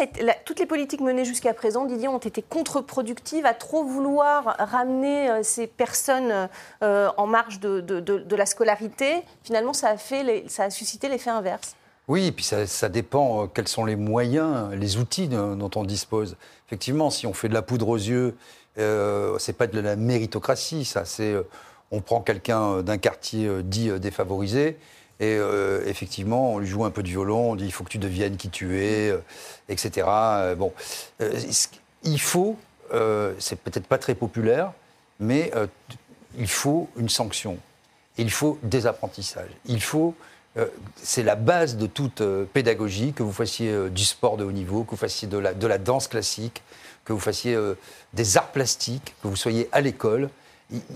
toutes 0.45 0.59
les 0.59 0.65
politiques 0.65 1.01
menées 1.01 1.25
jusqu'à 1.25 1.53
présent, 1.53 1.85
Didier, 1.85 2.07
ont 2.07 2.17
été 2.17 2.41
contre-productives 2.41 3.45
à 3.45 3.53
trop 3.53 3.83
vouloir 3.83 4.55
ramener 4.57 5.29
euh, 5.29 5.43
ces 5.43 5.67
personnes 5.67 6.49
euh, 6.81 7.09
en 7.17 7.27
marge 7.27 7.59
de, 7.59 8.35
la 8.35 8.45
scolarité. 8.45 9.23
Finalement, 9.43 9.73
ça 9.73 9.89
a, 9.89 9.97
fait 9.97 10.23
les- 10.23 10.49
ça 10.49 10.63
a 10.63 10.69
suscité 10.71 11.09
l'effet 11.09 11.29
inverse. 11.29 11.75
Oui, 12.07 12.27
et 12.27 12.31
puis 12.31 12.43
ça, 12.43 12.89
dépend 12.89 13.43
euh, 13.43 13.47
quels 13.53 13.67
sont 13.67 13.85
les 13.85 13.95
moyens, 13.95 14.73
les 14.73 14.97
outils 14.97 15.27
dont 15.27 15.71
on 15.75 15.83
dispose. 15.83 16.35
Effectivement, 16.67 17.09
si 17.11 17.27
on 17.27 17.33
fait 17.33 17.49
de 17.49 17.53
la 17.53 17.61
poudre 17.61 17.89
aux 17.89 17.97
yeux, 17.97 18.35
euh, 18.79 19.37
c'est 19.37 19.53
pas 19.53 19.67
de 19.67 19.79
la 19.79 19.95
méritocratie, 19.95 20.85
ça. 20.85 21.03
On 21.91 22.01
prend 22.01 22.21
quelqu'un 22.21 22.81
d'un 22.81 22.97
quartier 22.97 23.61
dit 23.61 23.91
défavorisé 23.99 24.79
et 25.19 25.37
euh, 25.37 25.83
effectivement 25.85 26.53
on 26.53 26.59
lui 26.59 26.67
joue 26.67 26.85
un 26.85 26.91
peu 26.91 27.03
de 27.03 27.07
violon, 27.07 27.51
on 27.51 27.55
dit 27.55 27.65
il 27.65 27.71
faut 27.71 27.83
que 27.83 27.89
tu 27.89 27.97
deviennes 27.97 28.37
qui 28.37 28.49
tu 28.49 28.79
es, 28.79 29.09
euh, 29.09 29.19
etc. 29.69 30.07
Euh, 30.09 30.55
bon, 30.55 30.73
il 32.03 32.19
faut, 32.19 32.57
c'est 33.39 33.59
peut-être 33.59 33.87
pas 33.87 33.97
très 33.97 34.15
populaire, 34.15 34.73
mais 35.19 35.51
il 36.37 36.47
faut 36.47 36.89
une 36.97 37.09
sanction. 37.09 37.57
Il 38.17 38.29
faut 38.29 38.59
des 38.61 38.85
apprentissages. 38.85 39.49
Il 39.65 39.81
faut 39.81 40.15
c'est 40.97 41.23
la 41.23 41.33
base 41.35 41.77
de 41.77 41.87
toute 41.87 42.21
pédagogie, 42.53 43.13
que 43.13 43.23
vous 43.23 43.31
fassiez 43.31 43.89
du 43.89 44.05
sport 44.05 44.37
de 44.37 44.43
haut 44.43 44.51
niveau, 44.51 44.83
que 44.83 44.91
vous 44.91 44.97
fassiez 44.97 45.27
de 45.27 45.37
la, 45.39 45.55
de 45.55 45.65
la 45.65 45.79
danse 45.79 46.07
classique, 46.07 46.61
que 47.05 47.13
vous 47.13 47.19
fassiez 47.19 47.57
des 48.13 48.37
arts 48.37 48.51
plastiques, 48.51 49.15
que 49.23 49.27
vous 49.27 49.35
soyez 49.35 49.67
à 49.71 49.81
l'école. 49.81 50.29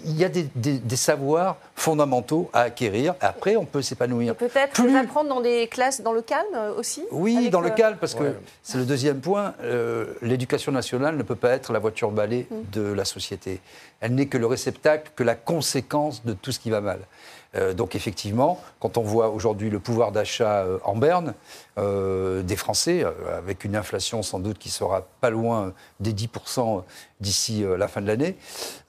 Il 0.06 0.18
y 0.18 0.24
a 0.26 0.30
des, 0.30 0.50
des- 0.56 0.80
des 0.80 0.96
savoirs 0.96 1.58
fondamentaux 1.76 2.50
à 2.54 2.62
acquérir. 2.62 3.14
Après, 3.22 3.56
on 3.56 3.66
peut 3.66 3.82
s'épanouir. 3.82 4.36
Peut-être 4.36 4.74
Plus- 4.74 4.88
les 4.90 4.96
apprendre 4.98 5.30
dans 5.30 5.42
des 5.42 5.68
classes 5.68 6.02
dans 6.02 6.14
le 6.14 6.22
calme 6.22 6.46
euh, 6.56 6.74
aussi 6.76 7.04
Oui, 7.12 7.50
dans 7.50 7.62
le 7.62 7.68
euh, 7.70 7.74
calme, 7.76 7.98
parce 8.00 8.16
que 8.16 8.24
Ouais. 8.24 8.36
c'est 8.64 8.78
le 8.78 8.86
deuxième 8.86 9.20
point. 9.20 9.54
euh, 9.64 10.06
L'éducation 10.22 10.72
nationale 10.72 11.16
ne 11.16 11.24
peut 11.24 11.36
pas 11.36 11.52
être 11.52 11.72
la 11.74 11.80
voiture 11.80 12.12
balai 12.12 12.48
de 12.72 12.82
la 12.82 13.06
société. 13.06 13.62
Elle 14.02 14.16
n'est 14.16 14.26
que 14.28 14.38
le 14.38 14.48
réceptacle, 14.48 15.12
que 15.16 15.24
la 15.24 15.36
conséquence 15.36 16.26
de 16.26 16.34
tout 16.34 16.52
ce 16.52 16.60
qui 16.60 16.70
va 16.70 16.82
mal. 16.82 17.00
Euh, 17.56 17.74
donc 17.74 17.96
effectivement, 17.96 18.62
quand 18.80 18.98
on 18.98 19.02
voit 19.02 19.30
aujourd'hui 19.30 19.70
le 19.70 19.80
pouvoir 19.80 20.12
d'achat 20.12 20.64
euh, 20.64 20.80
en 20.84 20.96
berne 20.96 21.34
euh, 21.78 22.44
des 22.44 22.56
Français, 22.56 23.06
avec 23.38 23.64
une 23.64 23.76
inflation 23.76 24.22
sans 24.24 24.40
doute 24.40 24.58
qui 24.58 24.70
sera 24.70 25.08
pas 25.22 25.30
loin 25.30 25.74
des 26.00 26.14
10% 26.14 26.84
d'ici 27.20 27.64
la 27.78 27.88
fin 27.88 28.02
de 28.02 28.08
l'année, 28.08 28.36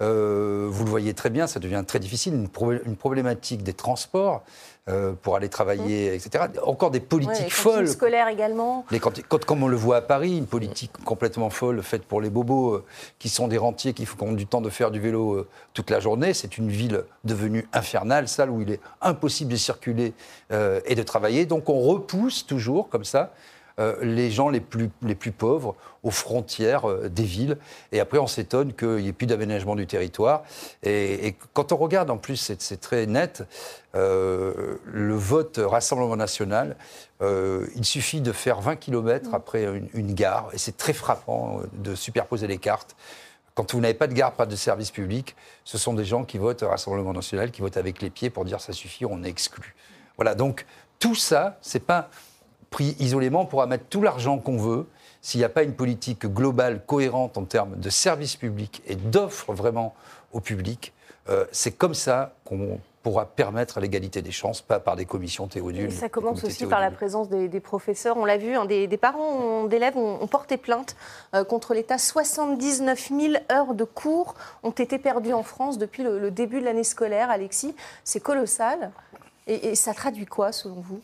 vous 0.00 0.85
le 0.85 0.91
voyez 0.91 1.15
très 1.15 1.31
bien, 1.31 1.47
ça 1.47 1.61
devient 1.61 1.85
très 1.87 1.99
difficile. 1.99 2.49
Une 2.85 2.97
problématique 2.97 3.62
des 3.62 3.73
transports 3.73 4.43
euh, 4.88 5.12
pour 5.21 5.37
aller 5.37 5.49
travailler, 5.49 6.14
etc. 6.14 6.45
Encore 6.62 6.90
des 6.90 6.99
ouais, 6.99 7.04
politiques 7.04 7.35
les 7.37 7.42
cantines 7.50 7.50
folles. 7.62 7.88
scolaires 7.88 8.28
également. 8.28 8.85
Les 8.90 9.00
cantines- 9.00 9.25
quand- 9.28 9.45
comme 9.45 9.62
on 9.62 9.68
le 9.68 9.76
voit 9.76 9.97
à 9.97 10.00
Paris, 10.00 10.37
une 10.38 10.47
politique 10.47 10.92
complètement 11.04 11.50
folle 11.50 11.83
faite 11.83 12.04
pour 12.04 12.21
les 12.21 12.30
bobos 12.30 12.75
euh, 12.75 12.85
qui 13.18 13.28
sont 13.28 13.49
des 13.49 13.59
rentiers, 13.59 13.92
qui 13.92 14.07
font 14.07 14.33
du 14.33 14.47
temps 14.47 14.61
de 14.61 14.71
faire 14.71 14.90
du 14.90 15.00
vélo 15.00 15.35
euh, 15.35 15.49
toute 15.75 15.90
la 15.90 16.00
journée. 16.00 16.33
C'est 16.35 16.59
une 16.59 16.71
ville 16.71 17.04
devenue 17.25 17.66
infernale, 17.73 18.28
sale, 18.28 18.50
où 18.50 18.62
il 18.62 18.71
est 18.73 18.80
impossible 19.02 19.50
de 19.52 19.57
circuler 19.57 20.12
et 20.50 20.95
de 20.95 21.02
travailler. 21.02 21.45
Donc 21.47 21.68
on 21.68 21.78
repousse 21.80 22.47
toujours 22.47 22.88
comme 22.88 23.04
ça 23.04 23.33
les 24.02 24.30
gens 24.30 24.49
les 24.49 24.61
plus, 24.61 24.90
les 25.02 25.14
plus 25.14 25.32
pauvres 25.32 25.76
aux 26.02 26.11
frontières 26.11 26.88
euh, 26.88 27.08
des 27.08 27.25
villes. 27.25 27.58
Et 27.92 28.00
après, 28.00 28.18
on 28.18 28.26
s'étonne 28.26 28.73
qu'il 28.73 28.97
n'y 28.97 29.08
ait 29.08 29.12
plus 29.12 29.26
d'aménagement 29.26 29.75
du 29.75 29.87
territoire. 29.87 30.42
Et, 30.82 31.37
quand 31.52 31.73
on 31.73 31.76
regarde, 31.76 32.11
en 32.11 32.18
plus, 32.18 32.56
c'est 32.58 32.80
très 32.80 33.06
net, 33.06 33.42
euh, 33.94 34.76
le 34.85 35.14
vote 35.14 35.61
Rassemblement 35.62 36.16
national, 36.16 36.76
euh, 37.20 37.66
il 37.75 37.85
suffit 37.85 38.20
de 38.20 38.32
faire 38.32 38.61
20 38.61 38.76
km 38.76 39.35
après 39.35 39.64
une, 39.64 39.88
une 39.94 40.14
gare, 40.14 40.50
et 40.52 40.58
c'est 40.58 40.76
très 40.76 40.92
frappant 40.92 41.61
euh, 41.61 41.66
de 41.73 41.94
superposer 41.94 42.47
les 42.47 42.58
cartes. 42.58 42.97
Quand 43.54 43.73
vous 43.73 43.80
n'avez 43.80 43.94
pas 43.94 44.06
de 44.06 44.14
gare, 44.14 44.32
pas 44.32 44.47
de 44.47 44.54
service 44.54 44.92
public, 44.92 45.35
ce 45.64 45.78
sont 45.78 45.94
des 45.94 46.04
gens 46.04 46.25
qui 46.25 46.38
votent 46.38 46.62
Rassemblement 46.62 47.12
national, 47.12 47.50
qui 47.50 47.61
votent 47.61 47.76
avec 47.76 48.00
les 48.00 48.11
pieds 48.11 48.30
pour 48.30 48.44
dire 48.44 48.61
ça 48.61 48.73
suffit, 48.73 49.04
on 49.04 49.25
est 49.25 49.28
exclu. 49.28 49.75
Voilà, 50.16 50.37
donc 50.37 50.64
tout 51.00 51.16
ça, 51.16 51.58
c'est 51.61 51.85
pas 51.85 52.08
pris 52.71 52.97
isolément, 52.99 53.43
on 53.43 53.47
pourra 53.47 53.67
mettre 53.67 53.85
tout 53.89 54.03
l'argent 54.03 54.39
qu'on 54.39 54.57
veut. 54.57 54.87
S'il 55.21 55.41
n'y 55.41 55.45
a 55.45 55.49
pas 55.49 55.63
une 55.63 55.75
politique 55.75 56.27
globale, 56.27 56.85
cohérente 56.87 57.39
en 57.39 57.45
termes 57.45 57.77
de 57.77 57.91
services 57.91 58.37
publics 58.37 58.83
et 58.87 58.95
d'offres 58.95 59.53
vraiment 59.53 59.95
au 60.33 60.41
public, 60.41 60.93
euh, 61.29 61.45
c'est 61.53 61.73
comme 61.73 61.95
ça 61.95 62.35
qu'on 62.45 62.81
pourra 63.03 63.27
permettre 63.27 63.81
l'égalité 63.81 64.23
des 64.23 64.31
chances, 64.31 64.61
pas 64.61 64.81
par 64.81 64.97
des 64.97 65.05
commissions 65.05 65.47
théodules. 65.47 65.89
Et 65.89 65.91
ça 65.91 66.09
commence 66.09 66.45
aussi 66.45 66.67
par 66.67 66.81
la 66.81 66.91
présence 66.91 67.29
des, 67.29 67.49
des 67.49 67.61
professeurs. 67.61 68.17
On 68.17 68.25
l'a 68.25 68.37
vu, 68.37 68.55
hein, 68.55 68.65
des, 68.65 68.87
des 68.87 68.97
parents 68.97 69.65
d'élèves 69.65 69.97
ont, 69.97 70.21
ont 70.21 70.27
porté 70.27 70.57
plainte 70.57 70.97
euh, 71.35 71.45
contre 71.45 71.75
l'État. 71.75 71.97
79 71.99 73.09
000 73.09 73.35
heures 73.53 73.75
de 73.75 73.85
cours 73.85 74.35
ont 74.63 74.71
été 74.71 74.99
perdues 74.99 75.33
en 75.33 75.43
France 75.43 75.79
depuis 75.79 76.03
le, 76.03 76.19
le 76.19 76.31
début 76.31 76.61
de 76.61 76.65
l'année 76.65 76.85
scolaire. 76.85 77.31
Alexis, 77.31 77.75
c'est 78.05 78.21
colossal. 78.21 78.91
Et, 79.47 79.69
et 79.69 79.75
ça 79.75 79.95
traduit 79.95 80.27
quoi, 80.27 80.53
selon 80.53 80.81
vous? 80.81 81.01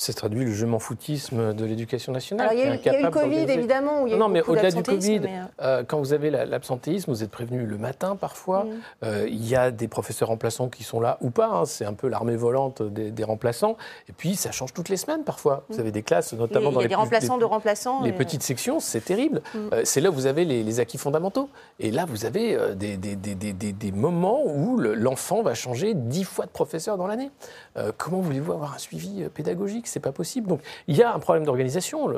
Ça 0.00 0.14
traduit 0.14 0.46
le 0.46 0.50
je 0.54 0.64
m'en 0.64 0.78
foutisme 0.78 1.52
de 1.52 1.64
l'éducation 1.66 2.10
nationale. 2.10 2.48
Alors, 2.48 2.58
il 2.58 2.60
y, 2.66 2.88
a 2.88 2.98
eu- 2.98 3.02
le 3.02 3.10
Covid, 3.10 3.40
évidemment, 3.52 4.02
où 4.02 4.06
il 4.06 4.12
y 4.12 4.14
a 4.14 4.16
Non, 4.16 4.30
eu 4.30 4.32
mais 4.32 4.40
au-delà 4.40 4.70
du 4.70 4.82
Covid, 4.82 5.20
mais, 5.20 5.28
euh, 5.28 5.42
euh, 5.60 5.84
quand 5.86 5.98
vous 5.98 6.14
avez 6.14 6.30
la- 6.30 6.46
l'absentéisme, 6.46 7.10
vous 7.10 7.22
êtes 7.22 7.30
prévenu 7.30 7.66
le 7.66 7.76
matin 7.76 8.16
parfois. 8.16 8.64
Mm. 8.64 8.68
Euh, 9.04 9.26
il 9.28 9.46
y 9.46 9.54
a 9.56 9.70
des 9.70 9.88
professeurs 9.88 10.28
remplaçants 10.28 10.70
qui 10.70 10.84
sont 10.84 11.00
là 11.00 11.18
ou 11.20 11.28
pas. 11.28 11.48
hein. 11.48 11.64
C'est 11.66 11.84
un 11.84 11.92
peu 11.92 12.08
l'armée 12.08 12.36
volante 12.36 12.80
des, 12.80 13.10
des 13.10 13.24
remplaçants. 13.24 13.76
Et 14.08 14.12
puis, 14.12 14.36
ça 14.36 14.52
change 14.52 14.72
toutes 14.72 14.88
les 14.88 14.96
semaines 14.96 15.22
parfois. 15.22 15.64
Vous 15.68 15.78
avez 15.80 15.92
des 15.92 16.02
classes, 16.02 16.32
notamment 16.32 16.70
il 16.70 16.72
y 16.72 16.74
dans 16.76 16.80
a 16.80 16.82
les 16.84 16.88
des 16.88 16.94
plus- 16.94 17.00
remplaçants 17.02 17.34
les- 17.34 17.40
de 17.40 17.44
remplaçants. 17.44 18.02
les 18.02 18.08
et, 18.08 18.12
euh, 18.14 18.16
petites 18.16 18.42
sections, 18.42 18.80
c'est 18.80 19.02
terrible. 19.04 19.42
Mm. 19.54 19.58
C'est 19.84 20.00
là 20.00 20.08
où 20.08 20.14
vous 20.14 20.24
avez 20.24 20.46
les, 20.46 20.62
les 20.62 20.80
acquis 20.80 20.96
fondamentaux. 20.96 21.50
Et 21.78 21.90
là, 21.90 22.06
vous 22.06 22.24
avez 22.24 22.56
des, 22.74 22.96
des- 22.96 23.16
des- 23.16 23.34
des- 23.34 23.52
des- 23.52 23.72
des 23.74 23.92
moments 23.92 24.40
où 24.46 24.78
le- 24.78 24.94
l'enfant 24.94 25.42
va 25.42 25.52
changer 25.52 25.92
dix 25.92 26.24
fois 26.24 26.46
de 26.46 26.50
professeur 26.52 26.96
dans 26.96 27.06
l'année. 27.06 27.30
Comment 27.98 28.20
voulez-vous 28.20 28.52
avoir 28.52 28.72
un 28.76 28.78
suivi 28.78 29.24
pédagogique? 29.34 29.88
C'est 29.90 30.00
pas 30.00 30.12
possible. 30.12 30.46
Donc, 30.46 30.60
il 30.86 30.96
y 30.96 31.02
a 31.02 31.12
un 31.12 31.18
problème 31.18 31.44
d'organisation. 31.44 32.08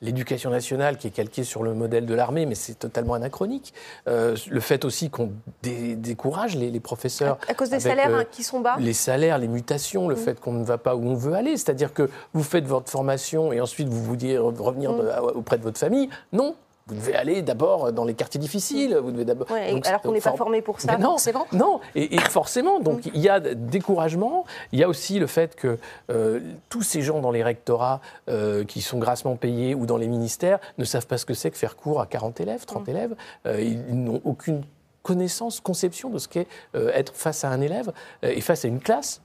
L'éducation 0.00 0.50
nationale 0.50 0.96
qui 0.96 1.08
est 1.08 1.10
calquée 1.10 1.42
sur 1.44 1.62
le 1.62 1.74
modèle 1.74 2.06
de 2.06 2.14
l'armée, 2.14 2.46
mais 2.46 2.54
c'est 2.54 2.78
totalement 2.78 3.14
anachronique. 3.14 3.74
Euh, 4.06 4.36
le 4.48 4.60
fait 4.60 4.84
aussi 4.84 5.10
qu'on 5.10 5.32
dé- 5.62 5.96
décourage 5.96 6.56
les, 6.56 6.70
les 6.70 6.80
professeurs. 6.80 7.38
à 7.48 7.54
cause 7.54 7.68
des 7.70 7.74
avec, 7.76 7.86
salaires 7.88 8.14
euh, 8.14 8.20
hein, 8.20 8.24
qui 8.30 8.42
sont 8.44 8.60
bas. 8.60 8.76
les 8.78 8.92
salaires, 8.92 9.38
les 9.38 9.48
mutations, 9.48 10.08
le 10.08 10.14
fait 10.16 10.38
qu'on 10.40 10.52
ne 10.52 10.64
va 10.64 10.78
pas 10.78 10.94
où 10.94 11.04
on 11.04 11.14
veut 11.14 11.34
aller. 11.34 11.56
C'est-à-dire 11.56 11.92
que 11.92 12.08
vous 12.32 12.42
faites 12.44 12.64
votre 12.64 12.88
formation 12.90 13.52
et 13.52 13.60
ensuite 13.60 13.88
vous 13.88 14.02
vouliez 14.02 14.36
re- 14.36 14.56
revenir 14.60 14.94
de- 14.94 15.08
à- 15.08 15.22
auprès 15.22 15.58
de 15.58 15.62
votre 15.64 15.78
famille. 15.78 16.08
Non. 16.32 16.54
Vous 16.88 16.94
devez 16.94 17.14
aller 17.14 17.42
d'abord 17.42 17.92
dans 17.92 18.04
les 18.04 18.14
quartiers 18.14 18.40
difficiles. 18.40 18.96
Vous 18.96 19.10
devez 19.12 19.24
d'abord. 19.24 19.50
Ouais, 19.50 19.70
et 19.70 19.74
donc, 19.74 19.86
alors 19.86 20.00
qu'on 20.00 20.12
n'est 20.12 20.20
pas 20.20 20.30
for- 20.30 20.38
formé 20.38 20.62
pour 20.62 20.80
ça, 20.80 20.96
non, 20.98 21.10
forcément. 21.10 21.46
non, 21.52 21.80
et, 21.94 22.14
et 22.16 22.18
forcément, 22.18 22.80
donc 22.80 23.06
il 23.06 23.18
y 23.20 23.28
a 23.28 23.40
découragement. 23.40 24.44
Il 24.72 24.78
y 24.78 24.82
a 24.82 24.88
aussi 24.88 25.18
le 25.18 25.26
fait 25.26 25.54
que 25.54 25.78
euh, 26.10 26.40
tous 26.68 26.82
ces 26.82 27.02
gens 27.02 27.20
dans 27.20 27.30
les 27.30 27.42
rectorats 27.42 28.00
euh, 28.28 28.64
qui 28.64 28.80
sont 28.80 28.98
grassement 28.98 29.36
payés 29.36 29.74
ou 29.74 29.86
dans 29.86 29.96
les 29.98 30.08
ministères 30.08 30.58
ne 30.78 30.84
savent 30.84 31.06
pas 31.06 31.18
ce 31.18 31.26
que 31.26 31.34
c'est 31.34 31.50
que 31.50 31.58
faire 31.58 31.76
cours 31.76 32.00
à 32.00 32.06
40 32.06 32.40
élèves, 32.40 32.64
30 32.64 32.88
élèves. 32.88 33.14
Euh, 33.46 33.60
ils 33.60 33.84
ils 33.88 34.02
n'ont 34.04 34.20
aucune 34.24 34.62
connaissance, 35.02 35.60
conception 35.60 36.10
de 36.10 36.18
ce 36.18 36.28
qu'est 36.28 36.46
être 36.74 37.14
face 37.14 37.44
à 37.44 37.48
un 37.48 37.60
élève 37.60 37.92
et 38.22 38.40
face 38.40 38.64
à 38.64 38.68
une 38.68 38.80
classe 38.80 39.22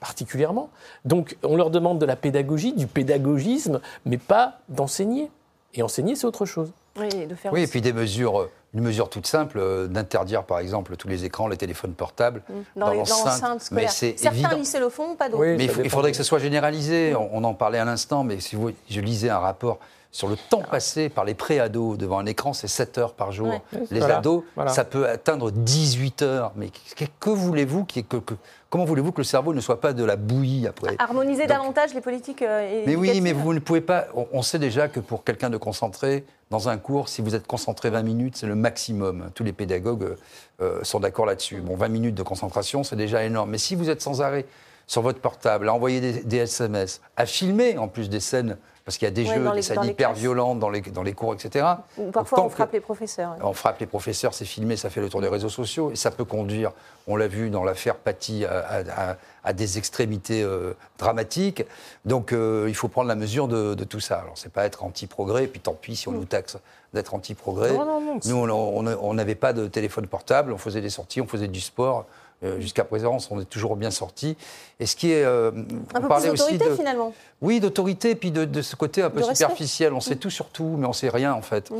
particulièrement. 0.00 0.70
Donc 1.04 1.36
on 1.42 1.56
leur 1.56 1.70
demande 1.70 1.98
de 1.98 2.06
la 2.06 2.16
pédagogie, 2.16 2.72
du 2.74 2.86
pédagogisme, 2.86 3.80
mais 4.04 4.18
pas 4.18 4.58
d'enseigner. 4.68 5.30
Et 5.74 5.82
enseigner, 5.82 6.14
c'est 6.14 6.26
autre 6.26 6.44
chose. 6.46 6.72
Oui, 6.98 7.26
de 7.26 7.34
faire 7.34 7.52
Oui, 7.52 7.62
et 7.62 7.66
puis 7.66 7.80
des 7.80 7.92
mesures, 7.92 8.40
euh, 8.40 8.50
une 8.74 8.80
mesure 8.82 9.08
toute 9.08 9.26
simple, 9.26 9.58
euh, 9.58 9.86
d'interdire 9.86 10.44
par 10.44 10.58
exemple 10.58 10.96
tous 10.96 11.08
les 11.08 11.24
écrans, 11.24 11.48
les 11.48 11.56
téléphones 11.56 11.92
portables 11.94 12.42
dans, 12.74 12.90
les- 12.90 12.96
dans 12.98 13.04
l'enceinte 13.04 13.52
Mais 13.54 13.58
scolaire. 13.88 13.92
c'est 13.92 14.18
Certains 14.18 14.36
évident. 14.38 14.56
lycées 14.56 14.80
le 14.80 14.88
font, 14.88 15.14
pas 15.16 15.28
d'autres. 15.28 15.42
Oui, 15.42 15.56
Mais 15.56 15.64
il, 15.84 15.90
faudrait 15.90 16.10
que 16.10 16.16
ce 16.16 16.22
soit 16.22 16.38
généralisé. 16.38 17.14
On, 17.14 17.28
on 17.32 17.44
en 17.44 17.54
parlait 17.54 17.78
à 17.78 17.84
l'instant, 17.84 18.24
mais 18.24 18.40
si 18.40 18.56
vous, 18.56 18.70
je 18.88 19.00
lisais 19.00 19.30
un 19.30 19.38
rapport 19.38 19.78
sur 20.16 20.28
le 20.28 20.36
temps 20.36 20.62
passé 20.62 21.10
par 21.10 21.26
les 21.26 21.34
pré-ados 21.34 21.98
devant 21.98 22.18
un 22.18 22.24
écran, 22.24 22.54
c'est 22.54 22.68
7 22.68 22.96
heures 22.96 23.12
par 23.12 23.32
jour. 23.32 23.48
Ouais. 23.48 23.60
Les 23.90 23.98
Voilà, 23.98 24.16
ados, 24.18 24.44
voilà. 24.54 24.70
ça 24.70 24.84
peut 24.84 25.06
atteindre 25.06 25.50
18 25.50 26.22
heures. 26.22 26.52
Mais 26.56 26.70
que, 26.70 27.04
que 27.20 27.28
voulez-vous 27.28 27.84
que- 27.84 28.00
que- 28.00 28.34
Comment 28.70 28.86
voulez-vous 28.86 29.12
que 29.12 29.20
le 29.20 29.24
cerveau 29.24 29.52
ne 29.52 29.60
soit 29.60 29.80
pas 29.80 29.92
de 29.92 30.02
la 30.04 30.16
bouillie 30.16 30.66
après? 30.66 30.96
Harmoniser 30.98 31.42
Donc- 31.42 31.50
davantage 31.58 31.92
les 31.94 32.00
politiques 32.00 32.40
euh, 32.42 32.82
mais 32.86 32.96
oui, 32.96 33.20
mais 33.20 33.32
vous 33.34 33.52
ne 33.52 33.58
pouvez 33.58 33.80
pas. 33.82 34.06
On, 34.14 34.26
on 34.32 34.42
sait 34.42 34.58
déjà 34.58 34.88
que 34.88 35.00
pour 35.00 35.22
quelqu'un 35.22 35.50
de 35.50 35.56
concentré 35.58 36.24
dans 36.50 36.68
un 36.70 36.78
cours, 36.78 37.08
si 37.10 37.20
vous 37.20 37.34
êtes 37.34 37.46
concentré 37.46 37.90
20 37.90 38.02
minutes, 38.02 38.36
c'est 38.38 38.46
le 38.46 38.54
maximum. 38.56 39.30
Tous 39.34 39.44
les 39.44 39.52
pédagogues 39.52 40.16
euh, 40.62 40.80
sont 40.82 40.98
d'accord 41.00 41.26
là-dessus. 41.26 41.60
Bon, 41.60 41.76
20 41.76 41.88
minutes 41.88 42.14
de 42.14 42.22
concentration, 42.22 42.84
c'est 42.84 42.96
déjà 42.96 43.22
énorme. 43.22 43.50
Mais 43.50 43.58
si 43.58 43.74
vous 43.74 43.90
êtes 43.90 44.00
sans 44.00 44.22
arrêt 44.22 44.46
sur 44.86 45.02
votre 45.02 45.20
portable, 45.20 45.68
à 45.68 45.74
envoyer 45.74 46.00
des, 46.00 46.22
des 46.24 46.36
SMS, 46.38 47.00
à 47.16 47.26
filmer 47.26 47.76
en 47.78 47.86
plus 47.88 48.08
des 48.08 48.20
scènes, 48.20 48.56
parce 48.86 48.98
qu'il 48.98 49.06
y 49.06 49.08
a 49.08 49.10
des 49.10 49.28
Ouais, 49.28 49.34
jeux, 49.34 49.50
des 49.82 49.88
hyper 49.88 50.10
classes. 50.10 50.18
violentes 50.20 50.60
dans 50.60 50.70
les, 50.70 50.80
dans 50.80 51.02
les 51.02 51.12
cours, 51.12 51.34
etc. 51.34 51.66
Ou 51.98 52.12
parfois, 52.12 52.42
on 52.44 52.48
frappe 52.48 52.72
les 52.72 52.78
professeurs. 52.78 53.32
ouais. 53.32 53.38
on 53.42 53.52
frappe 53.52 53.80
les 53.80 53.86
professeurs, 53.86 54.32
c'est 54.32 54.44
filmé, 54.44 54.76
ça 54.76 54.90
fait 54.90 55.00
le 55.00 55.08
tour 55.08 55.20
des 55.20 55.26
réseaux 55.28 55.48
sociaux 55.48 55.90
et 55.90 55.96
ça 55.96 56.12
peut 56.12 56.24
conduire, 56.24 56.70
on 57.08 57.16
l'a 57.16 57.26
vu 57.26 57.50
dans 57.50 57.64
l'affaire 57.64 57.96
Paty, 57.96 58.44
à, 58.44 58.58
à- 58.60 59.10
à- 59.10 59.16
à 59.42 59.52
des 59.52 59.76
extrémités 59.78 60.40
euh, 60.44 60.74
dramatiques. 60.98 61.64
Donc 62.04 62.32
euh, 62.32 62.66
il 62.68 62.76
faut 62.76 62.86
prendre 62.86 63.08
la 63.08 63.16
mesure 63.16 63.48
de, 63.48 63.74
de 63.74 63.84
tout 63.84 63.98
ça. 64.00 64.20
Alors 64.20 64.38
c'est 64.38 64.52
pas 64.52 64.64
être 64.66 64.84
anti-progrès, 64.84 65.44
et 65.44 65.48
puis 65.48 65.58
tant 65.60 65.74
pis 65.74 65.96
si 65.96 66.06
on 66.08 66.12
nous 66.12 66.24
taxe 66.24 66.56
d'être 66.94 67.12
anti-progrès. 67.12 67.72
Non, 67.72 67.84
non, 67.84 68.00
non, 68.00 68.18
c'est- 68.22 68.28
Nous, 68.30 68.36
on 68.36 69.14
n'avait 69.14 69.34
pas 69.34 69.52
de 69.52 69.66
téléphone 69.66 70.06
portable, 70.06 70.52
on 70.52 70.58
faisait 70.58 70.80
des 70.80 70.90
sorties, 70.90 71.20
on 71.20 71.26
faisait 71.26 71.48
du 71.48 71.60
sport. 71.60 72.06
Euh, 72.44 72.60
Jusqu'à 72.60 72.84
présent, 72.84 73.16
on 73.30 73.40
est 73.40 73.46
toujours 73.46 73.76
bien 73.76 73.90
sortis. 73.90 74.36
Et 74.78 74.84
ce 74.84 74.94
qui 74.94 75.10
est, 75.10 75.24
euh, 75.24 75.50
Un 75.94 75.98
on 75.98 76.02
peu 76.02 76.08
parlait 76.08 76.28
plus 76.28 76.32
aussi 76.42 76.52
d'autorité, 76.58 76.68
de, 76.70 76.76
finalement. 76.76 77.14
oui, 77.40 77.60
d'autorité, 77.60 78.14
puis 78.14 78.30
de, 78.30 78.44
de 78.44 78.60
ce 78.60 78.76
côté 78.76 79.00
un 79.02 79.08
peu 79.08 79.20
De 79.20 79.24
respect. 79.24 79.36
superficiel. 79.44 79.94
On 79.94 80.00
sait 80.00 80.16
tout 80.16 80.28
sur 80.28 80.50
tout, 80.50 80.76
mais 80.78 80.86
on 80.86 80.92
sait 80.92 81.08
rien 81.08 81.32
en 81.32 81.40
fait. 81.40 81.70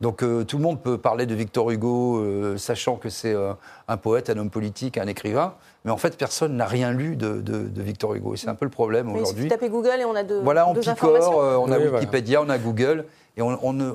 Donc 0.00 0.24
euh, 0.24 0.42
tout 0.42 0.56
le 0.56 0.64
monde 0.64 0.80
peut 0.82 0.98
parler 0.98 1.26
de 1.26 1.34
Victor 1.36 1.70
Hugo, 1.70 2.18
euh, 2.18 2.56
sachant 2.56 2.96
que 2.96 3.08
c'est 3.08 3.32
euh, 3.32 3.52
un 3.86 3.96
poète, 3.96 4.30
un 4.30 4.36
homme 4.38 4.50
politique, 4.50 4.98
un 4.98 5.06
écrivain, 5.06 5.54
mais 5.84 5.92
en 5.92 5.96
fait 5.96 6.16
personne 6.16 6.56
n'a 6.56 6.66
rien 6.66 6.90
lu 6.90 7.14
de, 7.14 7.40
de- 7.40 7.68
de 7.68 7.82
Victor 7.82 8.14
Hugo. 8.16 8.34
Et 8.34 8.36
c'est 8.36 8.48
un 8.48 8.56
peu 8.56 8.64
le 8.64 8.70
problème 8.72 9.12
aujourd'hui. 9.12 9.44
de 9.44 9.48
taper 9.50 9.68
Google 9.68 10.00
et 10.00 10.04
on 10.04 10.16
a 10.16 10.24
deux, 10.24 10.40
Voilà, 10.40 10.66
en 10.66 10.74
deux 10.74 10.80
euh, 10.80 11.56
on 11.56 11.70
a 11.70 11.78
Oui, 11.78 11.84
voilà. 11.84 11.98
Wikipédia, 12.00 12.42
on 12.42 12.48
a 12.48 12.58
Google, 12.58 13.04
et 13.36 13.42
on, 13.42 13.56
on 13.64 13.72
ne, 13.72 13.92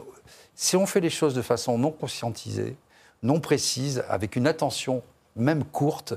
si 0.55 0.77
on 0.77 0.86
fait 0.86 1.01
les 1.01 1.10
choses 1.10 1.34
de 1.34 1.41
façon 1.41 1.77
non 1.77 1.91
conscientisée, 1.91 2.77
non 3.22 3.41
précise, 3.41 4.01
avec 4.07 4.38
une 4.38 4.48
attention 4.48 5.01
même 5.36 5.63
courte, 5.63 6.13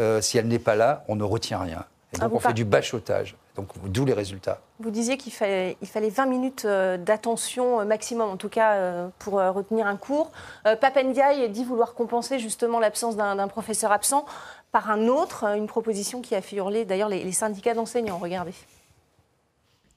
euh, 0.00 0.20
si 0.20 0.38
elle 0.38 0.48
n'est 0.48 0.58
pas 0.58 0.74
là, 0.74 1.04
on 1.08 1.16
ne 1.16 1.24
retient 1.24 1.58
rien. 1.58 1.84
Et 2.12 2.16
Ah, 2.20 2.24
donc 2.24 2.34
on 2.34 2.40
fait 2.40 2.52
du 2.52 2.64
bachotage. 2.64 3.36
Donc 3.56 3.68
d'où 3.86 4.04
les 4.04 4.14
résultats. 4.14 4.60
Vous 4.80 4.90
disiez 4.90 5.16
qu'il 5.16 5.32
fallait, 5.32 5.76
il 5.80 5.86
fallait 5.86 6.08
20 6.08 6.26
minutes 6.26 6.64
euh, 6.64 6.96
d'attention 6.96 7.80
euh, 7.80 7.84
maximum, 7.84 8.28
en 8.28 8.36
tout 8.36 8.48
cas, 8.48 9.08
pour 9.20 9.34
retenir 9.34 9.86
un 9.86 9.96
cours. 9.96 10.32
Papendiaï 10.64 11.48
dit 11.50 11.64
vouloir 11.64 11.94
compenser 11.94 12.38
justement 12.38 12.80
l'absence 12.80 13.16
d'un 13.16 13.36
d'un 13.36 13.48
professeur 13.48 13.92
absent 13.92 14.24
par 14.72 14.90
un 14.90 15.06
autre, 15.06 15.44
une 15.56 15.68
proposition 15.68 16.20
qui 16.20 16.34
a 16.34 16.42
fait 16.42 16.56
hurler 16.56 16.84
d'ailleurs 16.84 17.08
les, 17.08 17.22
les 17.22 17.32
syndicats 17.32 17.74
d'enseignants. 17.74 18.18
Regardez. 18.18 18.54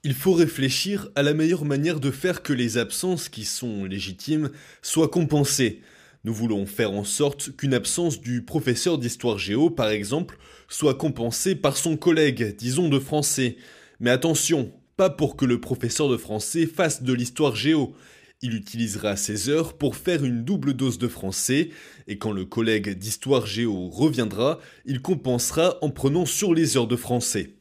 Il 0.04 0.14
faut 0.14 0.32
réfléchir 0.32 1.08
à 1.16 1.24
la 1.24 1.34
meilleure 1.34 1.64
manière 1.64 1.98
de 1.98 2.12
faire 2.12 2.42
que 2.42 2.52
les 2.52 2.78
absences 2.78 3.28
qui 3.28 3.44
sont 3.44 3.84
légitimes 3.84 4.50
soient 4.80 5.08
compensées. 5.08 5.82
Nous 6.24 6.34
voulons 6.34 6.66
faire 6.66 6.92
en 6.92 7.04
sorte 7.04 7.56
qu'une 7.56 7.74
absence 7.74 8.20
du 8.20 8.42
professeur 8.42 8.98
d'histoire 8.98 9.38
géo, 9.38 9.70
par 9.70 9.88
exemple, 9.88 10.38
soit 10.68 10.94
compensée 10.94 11.54
par 11.54 11.76
son 11.76 11.96
collègue, 11.96 12.56
disons 12.56 12.88
de 12.88 12.98
français. 12.98 13.56
Mais 14.00 14.10
attention, 14.10 14.72
pas 14.96 15.10
pour 15.10 15.36
que 15.36 15.44
le 15.44 15.60
professeur 15.60 16.08
de 16.08 16.16
français 16.16 16.66
fasse 16.66 17.02
de 17.02 17.12
l'histoire 17.12 17.54
géo. 17.54 17.94
Il 18.42 18.54
utilisera 18.54 19.16
ses 19.16 19.48
heures 19.48 19.76
pour 19.76 19.96
faire 19.96 20.24
une 20.24 20.44
double 20.44 20.74
dose 20.74 20.98
de 20.98 21.08
français, 21.08 21.70
et 22.06 22.18
quand 22.18 22.32
le 22.32 22.44
collègue 22.44 22.98
d'histoire 22.98 23.46
géo 23.46 23.88
reviendra, 23.88 24.60
il 24.84 25.00
compensera 25.00 25.78
en 25.82 25.90
prenant 25.90 26.26
sur 26.26 26.54
les 26.54 26.76
heures 26.76 26.86
de 26.86 26.96
français. 26.96 27.54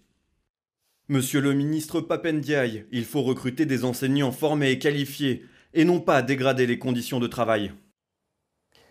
Monsieur 1.10 1.42
le 1.42 1.54
ministre 1.54 2.02
Papendiaï, 2.02 2.86
il 2.92 3.06
faut 3.06 3.22
recruter 3.22 3.66
des 3.66 3.86
enseignants 3.86 4.32
formés 4.32 4.72
et 4.72 4.80
qualifiés, 4.80 5.46
et 5.74 5.86
non 5.86 6.00
pas 6.00 6.22
dégrader 6.22 6.68
les 6.68 6.80
conditions 6.80 7.20
de 7.20 7.28
travail. 7.28 7.72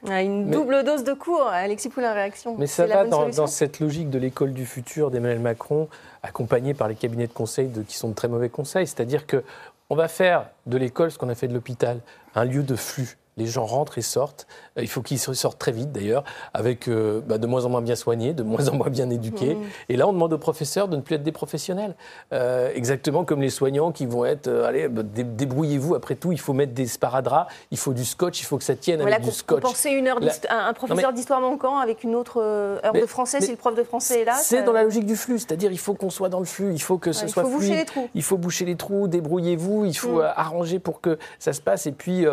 Ah, 0.09 0.23
une 0.23 0.51
double 0.51 0.85
dose 0.85 1.05
de 1.05 1.13
cours, 1.13 1.47
Alexis 1.47 1.89
Poulain, 1.89 2.13
réaction. 2.13 2.57
Mais 2.59 2.67
ça 2.67 2.87
va 2.87 3.05
dans, 3.05 3.47
cette 3.47 3.81
logique 3.81 4.11
de 4.11 4.19
l'école 4.19 4.53
du 4.53 4.67
futur 4.67 5.11
d'Emmanuel 5.11 5.41
Macron, 5.41 5.89
accompagné 6.23 6.75
par 6.75 6.89
les 6.89 6.95
cabinets 6.95 7.27
de 7.27 7.33
conseil 7.33 7.69
de, 7.69 7.83
qui 7.83 7.97
sont 7.97 8.11
de 8.11 8.15
très 8.15 8.29
mauvais 8.29 8.49
conseils. 8.49 8.87
C'est-à-dire 8.87 9.27
que 9.27 9.43
on 9.91 9.97
va 9.97 10.09
faire 10.09 10.49
de 10.67 10.77
l'école 10.77 11.11
ce 11.11 11.19
qu'on 11.19 11.29
a 11.29 11.35
fait 11.35 11.49
de 11.49 11.55
l'hôpital, 11.55 12.01
un 12.35 12.45
lieu 12.45 12.63
de 12.63 12.75
flux 12.75 13.17
les 13.37 13.47
gens 13.47 13.67
rentrent 13.67 13.99
et 13.99 14.03
sortent. 14.03 14.47
Euh, 14.79 14.83
il 14.83 14.89
faut 14.89 15.03
qu'ils 15.03 15.19
sortent 15.19 15.59
très 15.59 15.73
vite 15.73 15.93
d'ailleurs, 15.93 16.25
avec 16.55 16.89
euh, 16.89 17.21
bah, 17.27 17.39
de 17.39 17.47
moins 17.47 17.65
en 17.65 17.69
moins 17.69 17.83
bien 17.83 17.97
soignés, 17.97 18.33
de 18.33 18.43
moins 18.43 18.69
en 18.69 18.75
moins 18.75 18.89
bien 18.89 19.11
éduqués. 19.11 19.55
Mmh. 19.55 19.63
Et 19.91 19.97
là, 19.97 20.09
on 20.09 20.13
demande 20.13 20.33
aux 20.33 20.39
professeurs 20.39 20.89
de 20.89 20.97
ne 20.97 21.03
plus 21.03 21.17
être 21.17 21.23
des 21.23 21.33
professionnels. 21.33 21.95
Euh, 22.33 22.71
exactement 22.75 23.25
comme 23.25 23.43
les 23.43 23.51
soignants 23.51 23.93
qui 23.93 24.07
vont 24.07 24.25
être, 24.25 24.49
allez, 24.49 24.89
bah, 24.89 25.03
débrouillez-vous, 25.05 25.95
après 25.95 26.15
tout, 26.15 26.33
il 26.33 26.41
faut 26.41 26.55
mettre 26.55 26.73
des 26.73 26.87
sparadraps, 26.87 27.53
il 27.71 27.79
faut 27.79 27.93
du 27.93 28.05
scotch, 28.05 28.41
il 28.41 28.45
faut 28.45 28.57
que 28.57 28.65
ça 28.65 28.75
tienne 28.75 29.01
avec 29.01 29.21
du 29.21 29.31
scotch. 29.31 29.63
Penser 29.63 29.91
une 29.91 30.09
heure 30.09 30.21
un 30.49 30.73
professeur 30.73 31.13
d'histoire 31.13 31.41
manquant 31.41 31.79
avec 31.79 32.05
une 32.05 32.15
autre 32.15 32.41
heure 32.41 32.93
de 32.93 33.07
français 33.07 33.41
si 33.41 33.51
le 33.51 33.57
prof 33.57 33.75
de 33.75 33.83
français 33.83 34.23
est 34.23 34.25
là. 34.25 34.35
C'est 34.35 34.63
dans 34.63 34.73
la 34.73 34.83
logique 34.83 35.07
du 35.07 35.17
flux, 35.17 35.39
c'est-à-dire 35.39 35.71
il 35.73 35.79
faut 35.79 35.95
qu'on 35.95 36.11
soit 36.11 36.29
dans 36.29 36.39
le 36.39 36.47
flux, 36.47 36.73
il 36.73 36.83
faut 36.83 36.99
que 36.99 37.13
ce 37.13 37.27
soit 37.29 37.43
il 37.43 37.51
faut 37.51 37.57
Boucher 37.57 37.77
les 37.77 37.85
trous. 37.85 38.09
Il 38.15 38.23
faut 38.23 38.37
boucher 38.37 38.65
les 38.65 38.77
trous, 38.77 39.09
débrouillez-vous, 39.09 39.85
il 39.85 39.97
faut 39.97 40.21
mmh. 40.21 40.33
arranger 40.37 40.79
pour 40.79 41.01
que 41.01 41.19
ça 41.39 41.53
se 41.53 41.61
passe. 41.61 41.87
Et 41.87 41.93
puis, 41.93 42.27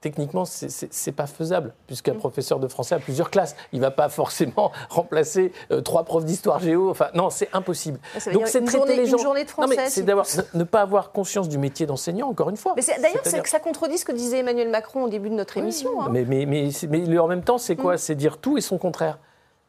techniquement, 0.00 0.44
ce 0.44 0.66
n'est 0.66 1.12
pas 1.12 1.26
faisable, 1.26 1.74
puisqu'un 1.86 2.14
mm. 2.14 2.18
professeur 2.18 2.58
de 2.58 2.68
français 2.68 2.94
a 2.94 2.98
plusieurs 2.98 3.30
classes. 3.30 3.54
Il 3.72 3.80
ne 3.80 3.84
va 3.84 3.90
pas 3.90 4.08
forcément 4.08 4.72
remplacer 4.88 5.52
euh, 5.70 5.80
trois 5.80 6.04
profs 6.04 6.24
d'histoire 6.24 6.58
géo. 6.60 6.90
Enfin, 6.90 7.08
non, 7.14 7.30
c'est 7.30 7.48
impossible. 7.52 7.98
Donc, 8.32 8.46
c'est 8.46 8.64
traiter 8.64 8.96
les 8.96 9.06
gens. 9.06 9.18
Une 9.18 9.22
journée 9.22 9.44
de 9.44 9.50
français. 9.50 9.88
c'est 9.88 10.02
d'avoir 10.02 10.26
ne, 10.54 10.64
pas 10.64 10.80
avoir 10.80 11.12
conscience 11.12 11.48
du 11.48 11.58
métier 11.58 11.86
d'enseignant, 11.86 12.28
encore 12.28 12.50
une 12.50 12.56
fois. 12.56 12.74
D'ailleurs, 12.76 13.46
ça 13.46 13.60
contredit 13.60 13.98
ce 13.98 14.04
que 14.04 14.12
disait 14.12 14.38
Emmanuel 14.38 14.70
Macron 14.70 15.04
au 15.04 15.08
début 15.08 15.30
de 15.30 15.34
notre 15.34 15.56
émission. 15.58 16.02
Hein. 16.02 16.08
Mais, 16.10 16.24
mais, 16.24 16.46
mais, 16.46 17.18
en 17.18 17.28
même 17.28 17.42
temps, 17.42 17.58
c'est 17.58 17.76
quoi? 17.76 17.94
Mm. 17.94 17.98
C'est 17.98 18.14
dire 18.14 18.38
tout 18.38 18.56
et 18.56 18.60
son 18.60 18.78
contraire. 18.78 19.18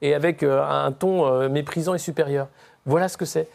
Et 0.03 0.15
avec 0.15 0.41
euh, 0.41 0.63
un 0.63 0.91
ton 0.91 1.27
euh, 1.27 1.49
méprisant 1.49 1.93
et 1.93 1.99
supérieur. 1.99 2.47
Voilà 2.85 3.09
ce 3.09 3.17
que 3.17 3.25
c'est. 3.25 3.47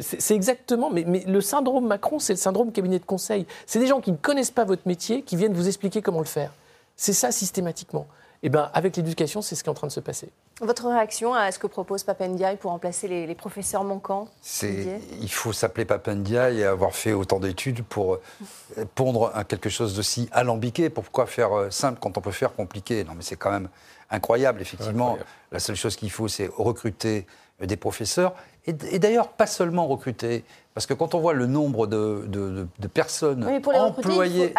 C'est 0.00 0.34
exactement, 0.34 0.90
mais, 0.90 1.04
le 1.26 1.40
syndrome 1.40 1.86
Macron, 1.86 2.18
c'est 2.18 2.34
le 2.34 2.38
syndrome 2.38 2.72
cabinet 2.72 2.98
de 2.98 3.04
conseil. 3.04 3.46
C'est 3.66 3.78
des 3.78 3.86
gens 3.86 4.00
qui 4.00 4.12
ne 4.12 4.16
connaissent 4.16 4.50
pas 4.50 4.64
votre 4.64 4.86
métier, 4.86 5.22
qui 5.22 5.36
viennent 5.36 5.54
vous 5.54 5.66
expliquer 5.66 6.02
comment 6.02 6.20
le 6.20 6.26
faire. 6.26 6.52
C'est 6.96 7.12
ça 7.12 7.32
systématiquement. 7.32 8.06
Et 8.42 8.46
eh 8.46 8.50
ben, 8.50 8.70
avec 8.74 8.96
l'éducation, 8.96 9.40
c'est 9.40 9.54
ce 9.54 9.64
qui 9.64 9.68
est 9.68 9.70
en 9.70 9.74
train 9.74 9.86
de 9.86 9.92
se 9.92 10.00
passer. 10.00 10.28
Votre 10.60 10.88
réaction 10.88 11.32
à 11.32 11.50
ce 11.50 11.58
que 11.58 11.66
propose 11.66 12.02
Papendiaï 12.02 12.58
pour 12.58 12.70
remplacer 12.70 13.08
les, 13.08 13.34
professeurs 13.34 13.82
manquants 13.82 14.28
Il 14.62 15.30
faut 15.30 15.54
s'appeler 15.54 15.86
Papendiaï 15.86 16.60
et 16.60 16.64
avoir 16.64 16.94
fait 16.94 17.14
autant 17.14 17.40
d'études 17.40 17.82
pour 17.82 18.14
euh, 18.14 18.84
pondre 18.94 19.32
à 19.34 19.44
quelque 19.44 19.70
chose 19.70 19.96
d'aussi 19.96 20.28
alambiqué. 20.32 20.90
Pourquoi 20.90 21.26
faire 21.26 21.52
euh, 21.56 21.70
simple 21.70 21.98
quand 22.00 22.18
on 22.18 22.20
peut 22.20 22.30
faire 22.30 22.54
compliqué? 22.54 23.04
Non, 23.04 23.14
mais 23.16 23.22
c'est 23.22 23.36
quand 23.36 23.50
même 23.50 23.70
incroyable, 24.10 24.60
effectivement. 24.60 25.16
La 25.50 25.58
seule 25.58 25.76
chose 25.76 25.96
qu'il 25.96 26.10
faut, 26.10 26.28
c'est 26.28 26.50
recruter 26.56 27.26
des 27.60 27.76
professeurs 27.76 28.34
et, 28.66 28.98
d'ailleurs, 28.98 29.28
pas 29.28 29.46
seulement 29.46 29.86
recruter. 29.86 30.44
Parce 30.74 30.86
que 30.86 30.94
quand 30.94 31.14
on 31.14 31.20
voit 31.20 31.32
le 31.32 31.46
nombre 31.46 31.86
de, 31.86 32.66
personnes 32.92 33.60
pour 33.62 33.72
les 33.72 33.78
employées. 33.78 34.52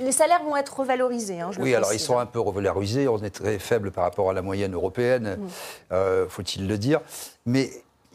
Les 0.00 0.12
salaires 0.12 0.42
vont 0.42 0.56
être 0.56 0.80
revalorisés. 0.80 1.40
Hein, 1.40 1.50
oui, 1.58 1.74
alors 1.74 1.92
ils 1.92 2.00
sont 2.00 2.18
un 2.18 2.26
peu 2.26 2.40
revalorisés. 2.40 3.06
On 3.08 3.22
est 3.22 3.30
très 3.30 3.58
faible 3.58 3.90
par 3.90 4.04
rapport 4.04 4.30
à 4.30 4.32
la 4.32 4.42
moyenne 4.42 4.74
européenne, 4.74 5.38
euh, 5.92 6.26
faut-il 6.28 6.66
le 6.66 6.78
dire. 6.78 7.00
Mais 7.46 7.70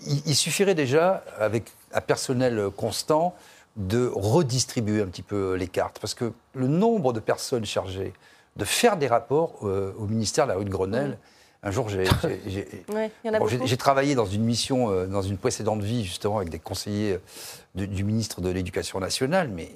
il, 0.05 0.35
suffirait 0.35 0.75
déjà, 0.75 1.23
avec 1.39 1.71
un 1.93 2.01
personnel 2.01 2.69
constant, 2.75 3.33
de 3.77 4.11
redistribuer 4.13 5.01
un 5.01 5.07
petit 5.07 5.21
peu 5.21 5.53
les 5.53 5.67
cartes. 5.67 5.99
Parce 5.99 6.15
que 6.15 6.33
le 6.53 6.67
nombre 6.67 7.13
de 7.13 7.19
personnes 7.19 7.65
chargées 7.65 8.13
de 8.57 8.65
faire 8.65 8.97
des 8.97 9.07
rapports 9.07 9.59
euh, 9.63 9.93
au 9.97 10.07
ministère 10.07 10.45
de 10.45 10.51
la 10.51 10.57
rue 10.57 10.65
de 10.65 10.69
Grenelle. 10.69 11.17
Un 11.67 11.71
jour, 11.71 11.89
j'ai 13.65 13.77
travaillé 13.77 14.15
dans 14.15 14.25
une 14.25 14.43
mission, 14.43 14.89
euh, 14.89 15.05
dans 15.05 15.21
une 15.21 15.37
précédente 15.37 15.81
vie, 15.81 16.05
justement, 16.05 16.37
avec 16.37 16.49
des 16.49 16.59
conseillers 16.59 17.19
euh, 17.75 17.85
du 17.87 18.05
ministre 18.05 18.39
de 18.39 18.49
l'Éducation 18.49 19.01
nationale, 19.01 19.49
mais, 19.49 19.69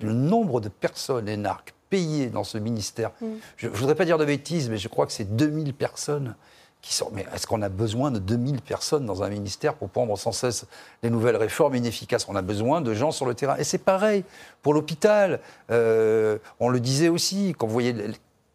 le 0.00 0.12
nombre 0.12 0.60
de 0.60 0.68
personnes 0.68 1.28
énarques 1.28 1.74
payées 1.90 2.28
dans 2.28 2.44
ce 2.44 2.56
ministère, 2.56 3.10
mm. 3.20 3.26
je 3.56 3.66
ne 3.66 3.72
voudrais 3.72 3.96
pas 3.96 4.04
dire 4.04 4.16
de 4.16 4.24
bêtises, 4.24 4.70
mais 4.70 4.76
je 4.76 4.86
crois 4.86 5.06
que 5.06 5.12
c'est 5.12 5.36
2000 5.36 5.74
personnes 5.74 6.36
qui 6.82 6.94
sont... 6.94 7.10
Mais 7.12 7.26
est-ce 7.34 7.48
qu'on 7.48 7.62
a 7.62 7.68
besoin 7.68 8.12
de 8.12 8.20
2000 8.20 8.60
personnes 8.60 9.04
dans 9.04 9.24
un 9.24 9.28
ministère 9.28 9.74
pour 9.74 9.88
prendre 9.88 10.16
sans 10.16 10.32
cesse 10.32 10.66
les 11.02 11.10
nouvelles 11.10 11.36
réformes 11.36 11.74
inefficaces? 11.74 12.28
On 12.28 12.36
a 12.36 12.42
besoin 12.42 12.80
de 12.80 12.94
gens 12.94 13.10
sur 13.10 13.26
le 13.26 13.34
terrain. 13.34 13.56
Et 13.56 13.64
c'est 13.64 13.78
pareil 13.78 14.24
pour 14.62 14.72
l'hôpital. 14.72 15.40
Euh, 15.70 16.38
on 16.60 16.68
le 16.68 16.78
disait 16.78 17.08
aussi, 17.08 17.54
quand 17.58 17.66
vous 17.66 17.72
voyez 17.72 17.94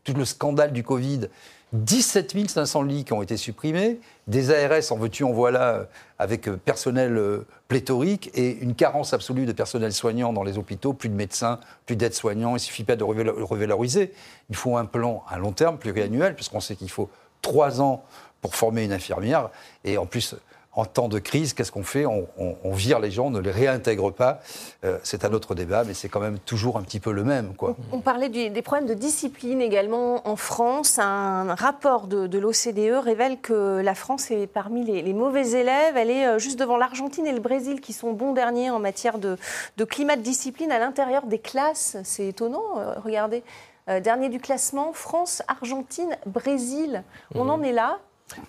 tout 0.04 0.14
le 0.14 0.26
scandale 0.26 0.72
du 0.72 0.84
Covid, 0.84 1.28
17 1.74 2.50
500 2.50 2.84
lits 2.84 3.04
qui 3.04 3.14
ont 3.14 3.22
été 3.22 3.36
supprimés, 3.36 4.00
des 4.28 4.52
ARS 4.52 4.92
en 4.92 4.98
veux-tu, 4.98 5.26
en 5.26 5.34
voilà, 5.34 5.88
avec 6.18 6.48
euh, 6.48 6.56
personnel 6.56 7.18
euh, 7.18 7.46
pléthorique 7.68 8.32
et 8.34 8.58
une 8.60 8.74
carence 8.74 9.14
absolue 9.14 9.46
de 9.46 9.52
personnel 9.52 9.92
soignant 9.92 10.32
dans 10.32 10.44
les 10.44 10.58
hôpitaux, 10.58 10.94
plus 10.94 11.10
de 11.10 11.16
médecins, 11.16 11.60
plus 11.86 11.98
d'aides-soignants. 11.98 12.52
Il 12.52 12.54
ne 12.54 12.60
suffit 12.60 12.86
pas 12.86 12.96
de 12.96 13.04
revaloriser. 13.04 14.14
Il 14.50 14.56
faut 14.56 14.78
un 14.78 14.86
plan 14.86 15.24
à 15.28 15.38
long 15.38 15.52
terme, 15.52 15.78
pluriannuel, 15.78 16.36
puisqu'on 16.36 16.62
sait 16.62 16.78
qu'il 16.78 16.90
faut 16.90 17.10
trois 17.42 17.82
ans 17.82 18.06
pour 18.42 18.56
former 18.56 18.86
une 18.86 18.94
infirmière. 18.94 19.50
Et 19.84 19.98
en 19.98 20.06
plus, 20.06 20.36
en 20.78 20.86
temps 20.86 21.08
de 21.08 21.18
crise, 21.18 21.54
qu'est-ce 21.54 21.72
qu'on 21.72 21.84
fait 21.84 22.06
on, 22.06 22.28
vire 22.72 23.00
les 23.00 23.10
gens, 23.10 23.26
on 23.26 23.30
ne 23.32 23.40
les 23.40 23.52
réintègre 23.52 24.14
pas. 24.14 24.40
Euh, 24.86 25.00
c'est 25.02 25.26
un 25.26 25.34
autre 25.34 25.56
débat, 25.56 25.84
mais 25.84 25.96
c'est 25.96 26.08
quand 26.08 26.20
même 26.20 26.38
toujours 26.38 26.78
un 26.78 26.84
petit 26.84 27.00
peu 27.00 27.12
le 27.12 27.24
même. 27.24 27.56
Quoi. 27.56 27.76
On, 27.92 28.00
parlait 28.00 28.30
des 28.30 28.62
problèmes 28.62 28.86
de 28.88 28.94
discipline 28.94 29.60
également 29.60 30.28
en 30.28 30.36
France. 30.36 31.00
Un 31.00 31.56
rapport 31.56 32.06
de, 32.06 32.38
l'OCDE 32.38 33.04
révèle 33.04 33.42
que 33.42 33.82
la 33.82 33.96
France 33.96 34.30
est 34.30 34.46
parmi 34.46 34.86
les, 34.86 35.14
mauvais 35.14 35.50
élèves. 35.50 35.98
Elle 35.98 36.12
est 36.12 36.28
euh, 36.28 36.40
juste 36.40 36.60
devant 36.60 36.78
l'Argentine 36.78 37.26
et 37.26 37.34
le 37.34 37.40
Brésil 37.40 37.82
qui 37.82 37.92
sont 37.92 38.14
bons 38.14 38.34
derniers 38.34 38.70
en 38.70 38.80
matière 38.80 39.18
de, 39.18 39.36
climat 39.84 40.16
de 40.16 40.22
discipline 40.22 40.72
à 40.72 40.78
l'intérieur 40.78 41.26
des 41.26 41.40
classes. 41.40 41.98
C'est 42.04 42.28
étonnant, 42.28 42.78
euh, 42.78 42.94
regardez. 43.04 43.42
dernier 43.88 44.30
du 44.30 44.40
classement, 44.40 44.94
France, 44.94 45.42
Argentine, 45.48 46.18
Brésil. 46.28 47.04
On 47.34 47.46
mmh. 47.46 47.50
en 47.50 47.64
est 47.64 47.72
là. 47.72 48.00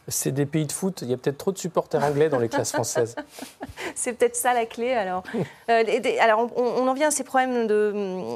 C'est 0.08 0.32
des 0.32 0.46
pays 0.46 0.66
de 0.66 0.72
foot. 0.72 1.00
Il 1.02 1.10
y 1.10 1.14
a 1.14 1.16
peut-être 1.16 1.38
trop 1.38 1.52
de 1.52 1.58
supporters 1.58 2.02
anglais 2.02 2.28
dans 2.28 2.38
les 2.38 2.48
classes 2.48 2.72
françaises. 2.72 3.14
C'est 3.94 4.12
peut-être 4.12 4.36
ça 4.36 4.52
la 4.52 4.66
clé. 4.66 4.92
Alors, 4.92 5.22
euh, 5.70 5.84
alors 6.20 6.50
on, 6.56 6.86
en 6.86 6.94
vient 6.94 7.08
à 7.08 7.10
ces 7.10 7.24
problèmes 7.24 7.66
de, 7.66 8.34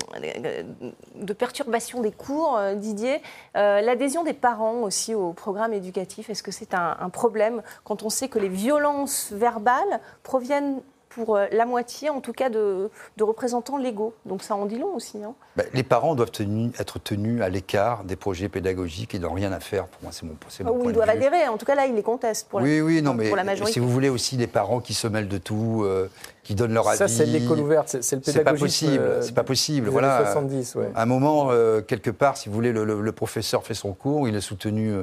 de 1.15 1.33
perturbation 1.33 2.01
des 2.01 2.13
cours, 2.13 2.57
euh, 2.57 2.75
Didier. 2.75 3.21
Euh, 3.57 3.81
l'adhésion 3.81 4.25
des 4.25 4.33
parents 4.33 4.81
aussi 4.83 5.15
au 5.15 5.33
programme 5.33 5.73
éducatif, 5.73 6.31
est-ce 6.31 6.43
que 6.43 6.51
c'est 6.51 6.75
un, 6.75 7.11
problème 7.13 7.63
quand 7.85 8.03
on 8.03 8.11
sait 8.11 8.29
que 8.29 8.39
les 8.39 8.49
violences 8.49 9.33
verbales 9.33 10.01
proviennent 10.23 10.81
pour 11.15 11.37
euh, 11.37 11.47
la 11.53 11.67
moitié, 11.67 12.11
en 12.11 12.21
tout 12.21 12.33
cas, 12.33 12.49
de, 12.49 12.91
représentants 13.21 13.77
légaux. 13.77 14.15
Donc 14.27 14.43
ça 14.43 14.55
en 14.55 14.67
dit 14.67 14.79
long 14.79 14.95
aussi. 14.95 15.23
Hein. 15.23 15.35
Ben, 15.57 15.67
les 15.75 15.83
parents 15.83 16.15
doivent 16.15 16.33
être 16.79 16.99
tenus 16.99 17.43
à 17.43 17.49
l'écart 17.49 18.05
des 18.05 18.17
projets 18.17 18.49
pédagogiques. 18.49 19.15
Ils 19.15 19.21
n'ont 19.21 19.33
rien 19.33 19.53
à 19.53 19.61
faire. 19.61 19.87
Pour 19.87 20.03
moi, 20.03 20.13
c'est 20.13 20.25
mon, 20.25 20.35
c'est 20.49 20.65
mon 20.65 20.89
Ils 20.89 20.93
doivent 20.93 21.09
adhérer. 21.09 21.49
En 21.49 21.59
tout 21.59 21.67
cas, 21.67 21.75
là, 21.75 21.87
ils 21.87 21.95
les 21.95 22.03
contestent. 22.03 22.49
Pour 22.49 22.61
oui, 22.61 22.79
la, 22.79 22.85
oui, 22.85 23.03
non, 23.03 23.15
mais 23.15 23.31
si 23.67 23.79
vous 23.79 23.89
voulez 23.89 24.09
aussi 24.09 24.37
les 24.37 24.47
parents 24.47 24.81
qui 24.81 24.95
se 24.95 25.07
mêlent 25.07 25.29
de 25.29 25.39
tout, 25.39 25.83
euh, 25.85 26.09
qui 26.43 26.55
donnent 26.55 26.75
leur 26.75 26.89
avis. 26.89 26.99
Ça, 26.99 27.09
c'est 27.09 27.27
l'école 27.27 27.61
ouverte. 27.61 27.89
C'est, 28.01 28.17
le 28.17 28.23
pédagogisme. 28.23 28.33
C'est 28.33 28.45
pas 28.45 28.55
possible. 28.55 29.05
Euh, 29.05 29.23
c'est 29.23 29.35
pas 29.35 29.45
possible. 29.45 29.89
Voilà. 29.89 30.25
70, 30.27 30.75
ouais. 30.77 30.91
À 30.95 31.03
un 31.03 31.07
moment, 31.07 31.51
quelque 31.87 32.11
part, 32.11 32.37
si 32.37 32.49
vous 32.49 32.55
voulez, 32.55 32.73
le, 32.73 32.85
le, 32.85 33.13
professeur 33.13 33.65
fait 33.65 33.75
son 33.75 33.93
cours, 33.93 34.27
il 34.27 34.35
est 34.35 34.41
soutenu 34.41 34.95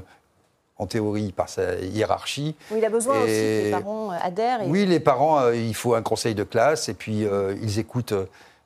en 0.79 0.87
théorie 0.87 1.31
par 1.31 1.49
sa 1.49 1.75
hiérarchie. 1.75 2.55
Oui, 2.71 2.79
il 2.79 2.85
a 2.85 2.89
besoin 2.89 3.17
aussi 3.19 3.27
que 3.27 3.63
les 3.65 3.71
parents 3.71 4.11
euh, 4.11 4.15
adhèrent. 4.21 4.61
Oui, 4.65 4.85
les 4.85 4.99
parents, 4.99 5.41
euh, 5.41 5.55
il 5.55 5.75
faut 5.75 5.93
un 5.93 6.01
conseil 6.01 6.33
de 6.33 6.43
classe 6.43 6.89
et 6.89 6.93
puis 6.95 7.25
euh, 7.25 7.53
ils 7.61 7.77
écoutent 7.77 8.13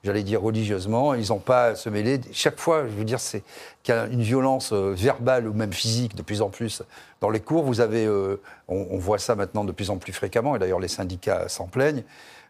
j'allais 0.06 0.24
dire 0.24 0.42
religieusement. 0.42 1.14
Ils 1.14 1.30
n'ont 1.30 1.40
pas 1.40 1.68
à 1.68 1.76
se 1.76 1.90
mêler. 1.90 2.20
Chaque 2.34 2.60
fois, 2.60 2.84
je 2.84 2.92
veux 2.94 3.06
dire, 3.06 3.22
c'est 3.22 3.42
qu'il 3.84 3.96
y 3.96 3.98
a 3.98 4.06
une 4.08 4.22
violence 4.22 4.74
verbale 4.74 5.48
ou 5.48 5.54
même 5.54 5.72
physique 5.72 6.14
de 6.14 6.22
plus 6.22 6.42
en 6.42 6.50
plus 6.50 6.84
dans 7.22 7.30
les 7.30 7.40
cours. 7.40 7.64
Vous 7.64 7.80
avez, 7.80 8.06
euh, 8.06 8.42
on, 8.68 8.86
on 8.92 8.98
voit 8.98 9.18
ça 9.18 9.34
maintenant 9.36 9.64
de 9.64 9.72
plus 9.72 9.90
en 9.90 9.98
plus 9.98 10.12
fréquemment, 10.12 10.58
et 10.58 10.60
d'ailleurs 10.60 10.82
les 10.82 10.90
syndicats 10.90 11.48
s'en 11.48 11.68
plaignent. 11.68 12.04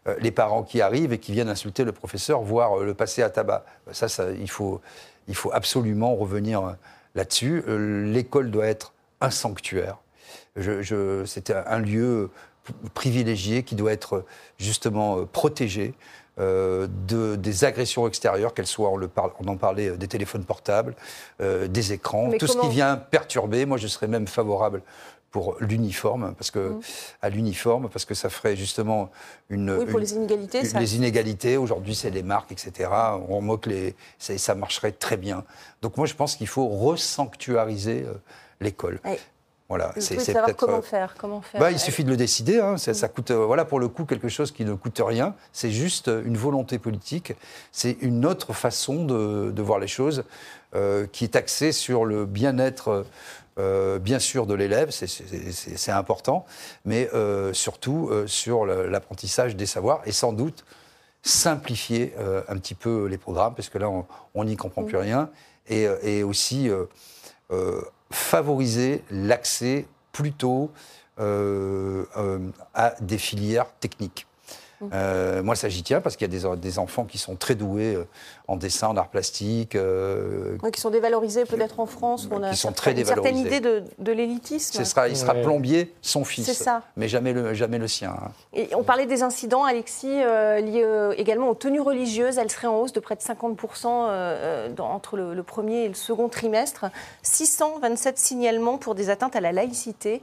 euh, 0.08 0.16
les 0.20 0.30
parents 0.30 0.62
qui 0.62 0.80
arrivent 0.80 1.12
et 1.12 1.18
qui 1.18 1.32
viennent 1.32 1.48
insulter 1.48 1.84
le 1.84 1.92
professeur, 1.92 2.40
voire 2.42 2.78
le 2.78 2.94
passer 2.94 3.22
à 3.22 3.30
tabac. 3.30 3.64
Ça, 3.92 4.08
ça 4.08 4.32
il, 4.32 4.50
faut, 4.50 4.80
il 5.28 5.36
faut 5.36 5.52
absolument 5.52 6.14
revenir 6.14 6.74
là-dessus. 7.14 7.62
L'école 7.68 8.50
doit 8.50 8.66
être 8.66 8.93
un 9.20 9.30
sanctuaire. 9.30 9.98
Je, 10.56 10.82
je, 10.82 11.24
C'est 11.24 11.50
un, 11.50 11.78
lieu 11.78 12.30
privilégié 12.94 13.62
qui 13.62 13.74
doit 13.74 13.92
être 13.92 14.24
justement 14.58 15.18
euh, 15.18 15.24
protégé 15.26 15.94
euh, 16.40 16.88
de, 17.06 17.36
des 17.36 17.64
agressions 17.64 18.08
extérieures, 18.08 18.54
qu'elles 18.54 18.66
soient, 18.66 18.90
on, 18.90 18.96
le 18.96 19.08
parle, 19.08 19.32
on 19.40 19.46
en 19.48 19.56
parlait, 19.56 19.88
euh, 19.90 19.96
des 19.96 20.08
téléphones 20.08 20.44
portables, 20.44 20.94
euh, 21.40 21.68
des 21.68 21.92
écrans, 21.92 22.28
Mais 22.28 22.38
tout 22.38 22.46
ce 22.46 22.58
qui 22.58 22.68
vient 22.68 22.96
perturber. 22.96 23.66
Moi, 23.66 23.76
je 23.78 23.86
serais 23.86 24.08
même 24.08 24.26
favorable 24.26 24.82
pour 25.30 25.56
l'uniforme, 25.60 26.32
parce 26.38 26.52
que 26.52 26.74
à 27.20 27.28
l'uniforme, 27.28 27.88
parce 27.88 28.04
que 28.04 28.14
ça 28.14 28.30
ferait 28.30 28.54
justement 28.56 29.10
une, 29.50 29.74
Mmh. 29.74 29.78
Oui, 29.80 29.84
pour 29.86 29.98
une- 29.98 30.04
les 30.04 30.12
inégalités, 30.14 30.64
ça. 30.64 30.78
les 30.78 30.94
inégalités. 30.96 31.56
Aujourd'hui, 31.56 31.94
c'est 31.96 32.10
les 32.10 32.22
marques, 32.22 32.52
etc. 32.52 32.88
On 33.28 33.40
moque 33.40 33.66
les, 33.66 33.96
ça, 34.18 34.38
ça 34.38 34.54
marcherait 34.54 34.92
très 34.92 35.16
bien. 35.16 35.44
Donc 35.82 35.96
moi, 35.96 36.06
je 36.06 36.14
pense 36.14 36.36
qu'il 36.36 36.46
faut 36.46 36.68
resanctuariser 36.68 38.04
euh, 38.06 38.14
l'école. 38.64 39.00
Voilà, 39.70 39.92
c'est 39.98 40.20
savoir 40.20 40.54
comment 40.56 40.78
euh, 40.78 40.82
faire, 40.82 41.14
comment 41.18 41.40
faire. 41.40 41.58
bah, 41.58 41.70
il 41.70 41.78
suffit 41.78 42.04
de 42.04 42.10
le 42.10 42.18
décider. 42.18 42.60
hein. 42.60 42.76
Ça, 42.76 42.92
ça 42.92 43.08
coûte, 43.08 43.30
euh, 43.30 43.46
voilà, 43.46 43.64
pour 43.64 43.80
le 43.80 43.88
coup, 43.88 44.04
quelque 44.04 44.28
chose 44.28 44.52
qui 44.52 44.62
ne 44.66 44.74
coûte 44.74 45.00
rien. 45.02 45.34
C'est 45.54 45.70
juste 45.70 46.08
euh, 46.08 46.22
une 46.26 46.36
volonté 46.36 46.78
politique. 46.78 47.32
C'est 47.72 47.96
une 48.02 48.26
autre 48.26 48.52
façon 48.52 49.06
de, 49.06 49.50
de 49.50 49.62
voir 49.62 49.78
les 49.78 49.86
choses 49.88 50.24
euh, 50.74 51.06
qui 51.10 51.24
est 51.24 51.34
axée 51.34 51.72
sur 51.72 52.04
le 52.04 52.26
bien-être, 52.26 53.06
euh, 53.58 53.98
bien 53.98 54.18
sûr, 54.18 54.44
de 54.46 54.52
l'élève. 54.52 54.90
C'est- 54.90 55.90
important, 55.90 56.44
mais 56.84 57.08
euh, 57.14 57.54
surtout 57.54 58.10
sur 58.26 58.66
l'apprentissage 58.66 59.56
des 59.56 59.66
savoirs 59.66 60.02
et 60.04 60.12
sans 60.12 60.34
doute 60.34 60.64
simplifier 61.22 62.12
un 62.48 62.56
petit 62.58 62.74
peu 62.74 63.06
les 63.06 63.16
programmes, 63.18 63.54
parce 63.54 63.70
que 63.70 63.78
là, 63.78 63.88
on 64.34 64.44
n'y 64.44 64.56
comprend 64.56 64.82
plus 64.84 64.98
rien, 64.98 65.30
et, 65.68 65.86
et 66.02 66.22
aussi 66.22 66.68
favoriser 68.14 69.02
l'accès 69.10 69.86
plutôt 70.12 70.70
euh, 71.20 72.04
euh, 72.16 72.38
à 72.72 72.94
des 73.00 73.18
filières 73.18 73.72
techniques. 73.80 74.26
Euh, 74.92 75.42
moi, 75.42 75.54
ça 75.54 75.68
j'y 75.68 75.82
tiens 75.82 76.00
parce 76.00 76.16
qu'il 76.16 76.30
y 76.32 76.36
a 76.36 76.54
des, 76.54 76.60
des 76.60 76.78
enfants 76.78 77.04
qui 77.04 77.18
sont 77.18 77.36
très 77.36 77.54
doués 77.54 77.94
euh, 77.94 78.04
en 78.48 78.56
dessin, 78.56 78.88
en 78.88 78.96
art 78.96 79.08
plastique, 79.08 79.76
euh, 79.76 80.56
Oui, 80.62 80.70
qui 80.70 80.80
sont 80.80 80.90
dévalorisés 80.90 81.44
peut-être 81.44 81.80
en 81.80 81.86
France, 81.86 82.26
où 82.30 82.34
on 82.34 82.42
a 82.42 82.50
Qui 82.50 82.56
sont 82.56 82.72
très 82.72 82.90
une 82.92 83.04
certaine 83.04 83.34
dévalorisés. 83.34 83.56
idée 83.56 83.60
de, 83.60 83.82
de 83.98 84.12
l'élitisme. 84.12 84.76
ce 84.76 84.84
sera, 84.84 85.08
il 85.08 85.16
sera 85.16 85.34
Ouais. 85.34 85.42
plombier, 85.42 85.94
son 86.02 86.24
fils, 86.24 86.46
C'est 86.46 86.52
ça. 86.54 86.82
mais 86.96 87.08
jamais 87.08 87.32
le, 87.32 87.54
jamais 87.54 87.78
le 87.78 87.88
sien. 87.88 88.10
hein. 88.10 88.30
Et 88.52 88.68
on 88.74 88.82
parlait 88.82 89.06
des 89.06 89.22
incidents, 89.22 89.64
Alexis, 89.64 90.08
euh, 90.22 90.60
liés 90.60 90.82
euh, 90.84 91.14
également 91.16 91.48
aux 91.48 91.54
tenues 91.54 91.80
religieuses. 91.80 92.36
Elles 92.38 92.50
seraient 92.50 92.66
en 92.66 92.76
hausse 92.80 92.92
de 92.92 93.00
près 93.00 93.14
de 93.16 93.20
50% 93.22 93.86
euh, 93.86 94.10
euh, 94.10 94.68
dans- 94.70 94.90
entre 94.90 95.16
le, 95.16 95.34
le 95.34 95.42
premier 95.42 95.84
et 95.84 95.88
le 95.88 95.94
second 95.94 96.28
trimestre. 96.28 96.86
627 97.22 98.18
signalements 98.18 98.78
pour 98.78 98.94
des 98.94 99.10
atteintes 99.10 99.36
à 99.36 99.40
la 99.40 99.52
laïcité. 99.52 100.22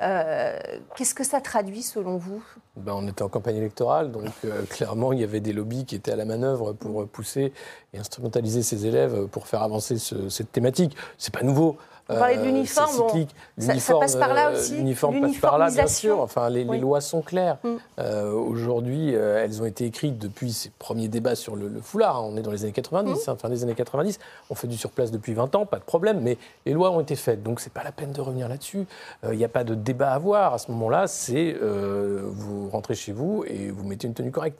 Euh, 0.00 0.58
Qu'est-ce 0.96 1.14
que 1.14 1.24
ça 1.24 1.40
traduit 1.40 1.82
selon 1.82 2.16
vous? 2.16 2.42
Ben, 2.76 2.92
on 2.94 3.06
était 3.06 3.22
en 3.22 3.28
campagne 3.28 3.56
électorale, 3.56 4.10
donc 4.12 4.30
euh, 4.44 4.62
clairement, 4.64 5.12
il 5.12 5.20
y 5.20 5.24
avait 5.24 5.40
des 5.40 5.52
lobbies 5.52 5.84
qui 5.84 5.94
étaient 5.96 6.12
à 6.12 6.16
la 6.16 6.24
manœuvre 6.24 6.72
pour 6.72 7.02
euh, 7.02 7.06
pousser 7.06 7.52
et 7.92 7.98
instrumentaliser 7.98 8.62
ces 8.62 8.86
élèves 8.86 9.26
pour 9.26 9.46
faire 9.46 9.62
avancer 9.62 9.98
ce- 9.98 10.28
cette 10.28 10.52
thématique. 10.52 10.96
C'est 11.18 11.34
pas 11.34 11.42
nouveau. 11.42 11.76
On 12.10 12.18
parlait 12.18 12.36
de 12.36 12.42
Euh, 12.42 12.44
l'uniforme, 12.46 12.96
bon, 12.96 13.26
ça- 13.58 13.94
passe 14.00 14.16
par 14.16 14.34
là 14.34 14.48
euh, 14.50 14.58
aussi, 14.58 14.74
L'uniforme 14.74 15.20
passe 15.20 15.36
par 15.38 15.58
là, 15.58 15.70
bien 15.70 15.86
sûr. 15.86 16.20
Enfin, 16.20 16.48
les, 16.50 16.64
lois 16.64 17.00
sont 17.00 17.22
claires. 17.22 17.58
Mm. 17.62 17.68
Euh, 17.98 18.32
Aujourd'hui, 18.32 19.14
euh, 19.14 19.42
elles 19.44 19.62
ont 19.62 19.66
été 19.66 19.84
écrites 19.84 20.18
depuis 20.18 20.52
ces 20.52 20.70
premiers 20.78 21.08
débats 21.08 21.34
sur 21.34 21.56
le, 21.56 21.68
le 21.68 21.80
foulard. 21.80 22.24
On 22.24 22.36
est 22.36 22.42
dans 22.42 22.50
les 22.50 22.64
années 22.64 22.72
90, 22.72 23.26
Mm. 23.26 23.30
hein, 23.30 23.36
fin 23.40 23.48
des 23.48 23.62
années 23.62 23.74
90. 23.74 24.18
On 24.50 24.54
fait 24.54 24.66
du 24.66 24.76
surplace 24.76 25.10
depuis 25.10 25.34
20 25.34 25.54
ans, 25.54 25.66
pas 25.66 25.78
de 25.78 25.84
problème, 25.84 26.20
mais 26.20 26.36
les 26.66 26.72
lois 26.72 26.90
ont 26.90 27.00
été 27.00 27.16
faites. 27.16 27.42
Donc, 27.42 27.60
c'est 27.60 27.72
pas 27.72 27.84
la 27.84 27.92
peine 27.92 28.12
de 28.12 28.20
revenir 28.20 28.48
là-dessus. 28.48 28.86
Euh, 29.24 29.34
Il 29.34 29.38
n'y 29.38 29.44
a 29.44 29.48
pas 29.48 29.64
de 29.64 29.74
débat 29.74 30.10
à 30.10 30.14
avoir. 30.14 30.54
À 30.54 30.58
ce 30.58 30.70
moment-là, 30.72 31.06
c'est 31.06 31.54
vous 31.60 32.68
rentrez 32.70 32.94
chez 32.94 33.12
vous 33.12 33.44
et 33.46 33.70
vous 33.70 33.84
mettez 33.84 34.06
une 34.06 34.14
tenue 34.14 34.30
correcte. 34.30 34.58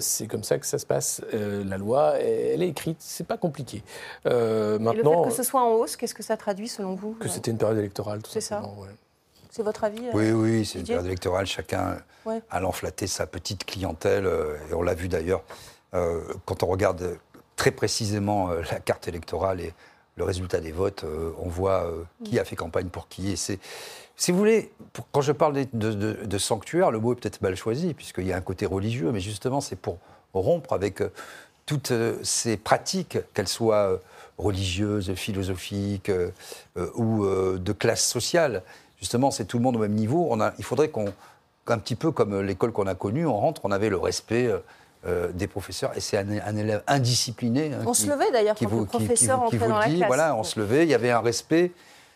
C'est 0.00 0.26
comme 0.26 0.44
ça 0.44 0.58
que 0.58 0.66
ça 0.66 0.78
se 0.78 0.86
passe. 0.86 1.22
La 1.32 1.78
loi, 1.78 2.14
elle 2.18 2.62
est 2.62 2.68
écrite. 2.68 2.98
C'est 3.00 3.26
pas 3.26 3.36
compliqué. 3.36 3.82
Et 4.24 4.28
le 4.30 4.78
maintenant, 4.78 5.24
fait 5.24 5.30
que 5.30 5.34
ce 5.36 5.42
soit 5.42 5.62
en 5.62 5.70
hausse, 5.72 5.96
qu'est-ce 5.96 6.14
que 6.14 6.22
ça 6.22 6.36
traduit 6.36 6.68
selon 6.74 6.94
vous 6.94 7.12
que 7.14 7.28
c'était 7.28 7.50
une 7.50 7.58
période 7.58 7.78
électorale, 7.78 8.22
tout 8.22 8.30
C'est 8.32 8.40
ça. 8.40 8.60
ouais. 8.62 8.88
C'est 9.50 9.62
votre 9.62 9.84
avis 9.84 10.06
euh 10.08 10.10
Oui, 10.14 10.30
oui, 10.32 10.64
c'est 10.64 10.80
une 10.80 10.86
période 10.86 11.06
électorale, 11.06 11.46
chacun 11.46 11.98
Ouais. 12.26 12.40
allant 12.50 12.72
flatter 12.72 13.06
sa 13.06 13.26
petite 13.26 13.64
clientèle, 13.64 14.26
euh, 14.26 14.56
et 14.70 14.74
on 14.74 14.82
l'a 14.82 14.94
vu 14.94 15.08
d'ailleurs, 15.08 15.42
euh, 15.94 16.22
quand 16.46 16.62
on 16.62 16.66
regarde 16.66 17.02
euh, 17.02 17.14
très 17.56 17.70
précisément 17.70 18.50
euh, 18.50 18.62
la 18.72 18.80
carte 18.80 19.06
électorale 19.08 19.60
et 19.60 19.72
le 20.16 20.24
résultat 20.24 20.60
des 20.60 20.72
votes, 20.72 21.04
euh, 21.04 21.30
on 21.38 21.48
voit 21.48 21.84
euh, 21.84 22.02
qui 22.24 22.38
a 22.38 22.44
fait 22.44 22.56
campagne 22.56 22.88
pour 22.88 23.08
qui. 23.08 23.30
Et 23.32 23.36
c'est, 23.36 23.58
si 24.16 24.32
vous 24.32 24.38
voulez, 24.38 24.72
pour- 24.92 25.06
quand 25.12 25.20
je 25.20 25.32
parle 25.32 25.52
de, 25.54 25.66
de- 25.72 25.92
de- 25.92 26.24
de 26.24 26.38
sanctuaire, 26.38 26.90
le 26.90 26.98
mot 26.98 27.12
est 27.12 27.16
peut-être 27.16 27.42
mal 27.42 27.54
choisi, 27.56 27.94
puisqu'il 27.94 28.26
y 28.26 28.32
a 28.32 28.36
un 28.36 28.40
côté 28.40 28.64
religieux, 28.66 29.12
mais 29.12 29.20
justement, 29.20 29.60
c'est 29.60 29.76
pour 29.76 29.98
rompre 30.32 30.72
avec 30.72 31.00
euh, 31.02 31.12
toutes 31.66 31.90
euh, 31.92 32.16
ces 32.24 32.56
pratiques, 32.56 33.18
qu'elles 33.34 33.48
soient 33.48 33.90
euh, 33.92 33.96
religieuses, 34.38 35.14
philosophiques 35.14 36.08
euh, 36.08 36.30
euh, 36.76 36.90
ou 36.94 37.24
euh, 37.24 37.58
de 37.58 37.72
classe 37.72 38.04
sociale. 38.04 38.62
Justement, 38.98 39.30
c'est 39.30 39.44
tout 39.44 39.58
le 39.58 39.62
monde 39.64 39.76
au 39.76 39.80
même 39.80 39.92
niveau. 39.94 40.26
On 40.30 40.40
a, 40.40 40.52
il 40.58 40.64
faudrait 40.64 40.88
qu'on, 40.88 41.06
un 41.66 41.78
petit 41.78 41.94
peu 41.96 42.10
comme 42.10 42.40
l'école 42.40 42.72
qu'on 42.72 42.86
a 42.86 42.94
connue, 42.94 43.26
on 43.26 43.36
rentre, 43.38 43.60
on 43.64 43.70
avait 43.70 43.90
le 43.90 43.98
respect 43.98 44.50
euh, 45.06 45.28
des 45.32 45.46
professeurs, 45.46 45.92
et 45.96 46.00
c'est 46.00 46.16
un, 46.16 46.26
un 46.30 46.56
élève 46.56 46.82
indiscipliné. 46.86 47.72
hein, 47.74 47.84
On 47.86 47.92
qui- 47.92 48.02
se 48.02 48.10
levait 48.10 48.30
d'ailleurs 48.32 48.56
quand 48.58 48.66
vous, 48.68 48.80
le 48.80 48.84
qui- 48.86 48.90
qui 48.90 48.96
professeur 49.04 49.40
vous- 49.44 49.48
qui 49.50 49.56
entrait 49.56 49.66
vous 49.66 49.72
dans 49.72 49.78
le 49.78 49.84
la 49.84 49.88
dit. 49.90 49.96
classe. 49.98 50.06
Voilà, 50.08 50.34
on 50.36 50.42
se 50.44 50.58
levait, 50.58 50.84
il 50.84 50.88
y 50.88 50.94
avait 50.94 51.10
un 51.10 51.20
respect. 51.20 51.72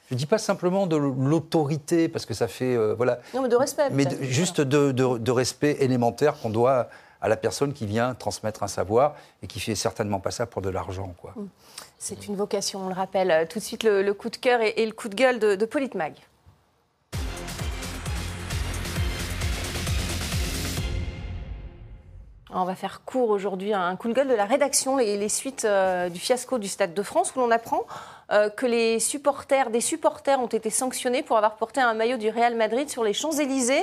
Je 0.09 0.15
ne 0.15 0.19
dis 0.19 0.25
pas 0.27 0.39
simplement 0.39 0.87
de 0.87 0.97
l'autorité, 0.97 2.09
parce 2.09 2.25
que 2.25 2.33
ça 2.35 2.49
fait. 2.49 2.75
euh, 2.75 2.95
voilà, 2.97 3.21
Non, 3.35 3.43
mais 3.43 3.49
de 3.51 3.57
respect. 3.57 3.91
mais 3.93 4.07
de- 4.07 4.23
juste 4.25 4.61
de, 4.63 4.91
de- 4.93 5.19
de 5.19 5.31
respect 5.31 5.77
élémentaire 5.81 6.41
qu'on 6.41 6.49
doit 6.51 6.89
à 7.21 7.29
la 7.29 7.37
personne 7.37 7.73
qui 7.73 7.87
vient 7.87 8.15
transmettre 8.15 8.63
un 8.63 8.69
savoir 8.69 9.15
et 9.43 9.47
qui 9.47 9.61
fait 9.61 9.75
certainement 9.75 10.21
pas 10.21 10.31
ça 10.31 10.47
pour 10.47 10.63
de 10.63 10.69
l'argent. 10.69 11.15
quoi. 11.21 11.35
C'est 11.99 12.27
une 12.27 12.37
vocation, 12.37 12.81
on 12.81 12.89
le 12.89 12.95
rappelle. 12.95 13.31
Euh, 13.31 13.45
Tout 13.49 13.59
de 13.59 13.65
suite, 13.65 13.83
le, 13.83 14.13
coup 14.13 14.31
de 14.31 14.37
cœur 14.37 14.61
et, 14.61 14.75
et 14.77 14.87
le 14.87 14.93
coup 14.93 15.09
de 15.09 15.15
gueule 15.15 15.39
de, 15.39 15.55
de 15.55 15.65
Politmag. 15.67 16.15
On 22.51 22.65
va 22.65 22.75
faire 22.75 23.03
court 23.05 23.29
aujourd'hui 23.29 23.75
un 23.75 23.95
coup 23.97 24.09
de 24.09 24.15
gueule 24.15 24.29
de 24.29 24.35
la 24.35 24.47
rédaction, 24.47 24.97
les, 24.97 25.19
les 25.19 25.29
suites 25.29 25.67
euh, 25.67 26.09
du 26.09 26.19
fiasco 26.19 26.59
du 26.59 26.67
Stade 26.67 26.95
de 26.95 27.03
France, 27.03 27.35
où 27.37 27.41
l'on 27.41 27.51
apprend 27.51 27.83
euh, 28.33 28.49
que 28.49 28.65
les 28.65 29.01
supporters, 29.01 29.71
des 29.71 29.83
supporters 29.83 30.41
ont 30.41 30.47
été 30.47 30.71
sanctionnés 30.71 31.23
pour 31.23 31.37
avoir 31.37 31.57
porté 31.57 31.81
un 31.81 31.93
maillot 31.93 32.17
du 32.17 32.31
Real 32.31 32.57
Madrid 32.57 32.89
sur 32.89 33.05
les 33.05 33.13
Champs-Élysées. 33.13 33.83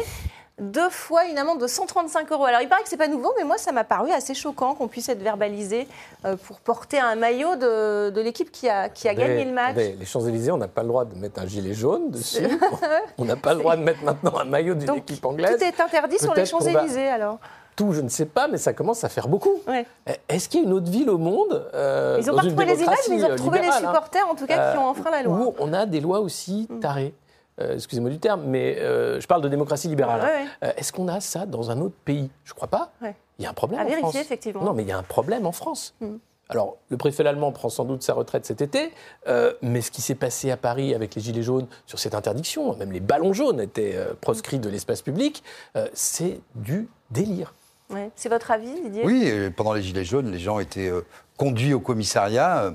Deux 0.60 0.90
fois 0.90 1.26
une 1.26 1.38
amende 1.38 1.60
de 1.60 1.68
135 1.68 2.32
euros. 2.32 2.46
Alors 2.46 2.62
il 2.62 2.70
paraît 2.70 2.82
que 2.84 2.88
c'est 2.88 2.96
pas 2.96 3.10
nouveau, 3.10 3.34
mais 3.38 3.44
moi 3.44 3.58
ça 3.58 3.74
m'a 3.74 3.84
paru 3.84 4.12
assez 4.12 4.34
choquant 4.34 4.74
qu'on 4.74 4.88
puisse 4.88 5.10
être 5.10 5.22
verbalisé 5.22 5.86
euh, 6.24 6.38
pour 6.38 6.62
porter 6.62 6.98
un 6.98 7.16
maillot 7.16 7.58
de, 7.58 8.10
de 8.10 8.22
l'équipe 8.22 8.50
qui 8.52 8.70
a, 8.70 8.88
qui 8.88 9.10
a 9.10 9.14
gagné 9.14 9.44
le 9.44 9.52
match. 9.52 9.72
attendez, 9.72 9.98
les 10.00 10.06
Champs-Élysées, 10.06 10.52
on 10.52 10.58
n'a 10.58 10.70
pas 10.70 10.84
le 10.84 10.88
droit 10.88 11.04
de 11.04 11.14
mettre 11.16 11.42
un 11.42 11.46
gilet 11.46 11.74
jaune 11.74 12.10
dessus. 12.10 12.48
on 13.18 13.26
n'a 13.26 13.36
pas 13.36 13.54
le 13.54 13.60
droit 13.60 13.76
de 13.76 13.84
mettre 13.84 14.02
maintenant 14.04 14.38
un 14.38 14.46
maillot 14.46 14.76
d'une 14.76 14.96
équipe 14.96 15.26
anglaise. 15.26 15.58
Tout 15.58 15.64
est 15.66 15.82
interdit 15.82 16.20
sur 16.20 16.34
les 16.34 16.46
Champs-Élysées 16.46 17.10
alors. 17.10 17.38
Tout, 17.76 17.92
je 17.92 18.00
ne 18.00 18.08
sais 18.08 18.26
pas, 18.26 18.48
mais 18.48 18.58
ça 18.58 18.72
commence 18.72 19.04
à 19.04 19.10
faire 19.10 19.28
beaucoup. 19.28 19.60
Ouais. 19.68 19.86
Est-ce 20.30 20.48
qu'il 20.48 20.62
y 20.62 20.64
a 20.64 20.68
une 20.68 20.72
autre 20.72 20.90
ville 20.90 21.10
au 21.10 21.18
monde 21.18 21.70
euh, 21.74 22.18
Ils 22.22 22.28
n'ont 22.28 22.36
pas 22.36 22.44
retrouvé 22.44 22.66
les 22.66 22.82
images, 22.82 22.98
mais 23.10 23.18
ils 23.18 23.26
ont 23.26 23.30
retrouvé 23.30 23.60
euh, 23.60 23.64
les 23.64 23.68
hein, 23.68 23.80
supporters 23.80 24.26
en 24.30 24.36
tout 24.36 24.46
cas 24.46 24.72
qui 24.72 24.78
ont 24.78 24.88
enfreint 24.88 25.12
la 25.12 25.24
loi. 25.24 25.36
Où 25.36 25.56
on 25.60 25.74
a 25.74 25.86
des 25.86 26.00
lois 26.00 26.22
aussi 26.22 26.70
tarées. 26.80 27.14
Euh, 27.62 27.76
Excusez-moi 27.76 28.10
du 28.10 28.20
terme, 28.20 28.44
mais 28.46 28.78
euh, 28.80 29.20
je 29.22 29.28
parle 29.28 29.42
de 29.42 29.50
démocratie 29.50 29.88
libérale. 29.88 30.22
Ouais. 30.22 30.46
Euh, 30.64 30.74
Est-ce 30.78 30.92
qu'on 30.92 31.08
a 31.08 31.20
ça 31.22 31.46
dans 31.46 31.72
un 31.72 31.80
autre 31.82 31.96
pays? 32.04 32.30
Je 32.44 32.54
crois 32.54 32.68
pas. 32.68 32.92
Ouais. 33.02 33.16
Il 33.40 33.44
y 33.44 33.46
a 33.46 33.50
un 33.50 33.54
problème 33.54 33.80
À 33.80 33.84
en 33.84 33.88
vérifier, 33.88 34.10
France. 34.12 34.16
effectivement. 34.22 34.64
Non, 34.64 34.74
mais 34.74 34.84
il 34.84 34.90
y 34.90 34.92
a 34.92 34.98
un 34.98 35.04
problème 35.04 35.46
en 35.46 35.52
France. 35.52 35.94
Mm. 36.02 36.16
Alors, 36.50 36.78
le 36.90 36.98
préfet 36.98 37.26
allemand 37.26 37.52
prend 37.52 37.70
sans 37.70 37.86
doute 37.86 38.04
sa 38.04 38.14
retraite 38.14 38.46
cet 38.46 38.62
été, 38.62 38.92
euh, 39.28 39.54
mais 39.64 39.82
ce 39.82 39.90
qui 39.90 40.02
s'est 40.04 40.14
passé 40.16 40.52
à 40.52 40.58
Paris 40.58 40.94
avec 40.94 41.16
les 41.16 41.22
Gilets 41.22 41.42
jaunes 41.42 41.66
sur 41.88 41.98
cette 41.98 42.14
interdiction, 42.14 42.76
même 42.76 42.92
les 42.92 43.00
ballons 43.00 43.34
jaunes 43.34 43.60
étaient 43.60 43.94
euh, 43.96 44.14
proscrits 44.22 44.60
de 44.60 44.70
l'espace 44.70 45.02
public, 45.02 45.44
euh, 45.76 45.88
c'est 45.94 46.40
du 46.54 46.88
délire. 47.10 47.56
Ouais. 47.90 48.12
C'est 48.16 48.30
votre 48.30 48.52
avis, 48.52 48.80
Didier? 48.82 49.04
Oui, 49.06 49.50
pendant 49.58 49.74
les 49.74 49.82
Gilets 49.82 50.04
jaunes, 50.06 50.32
les 50.32 50.38
gens 50.40 50.60
étaient 50.60 50.88
euh, 50.90 51.02
conduits 51.38 51.74
au 51.74 51.80
commissariat. 51.80 52.74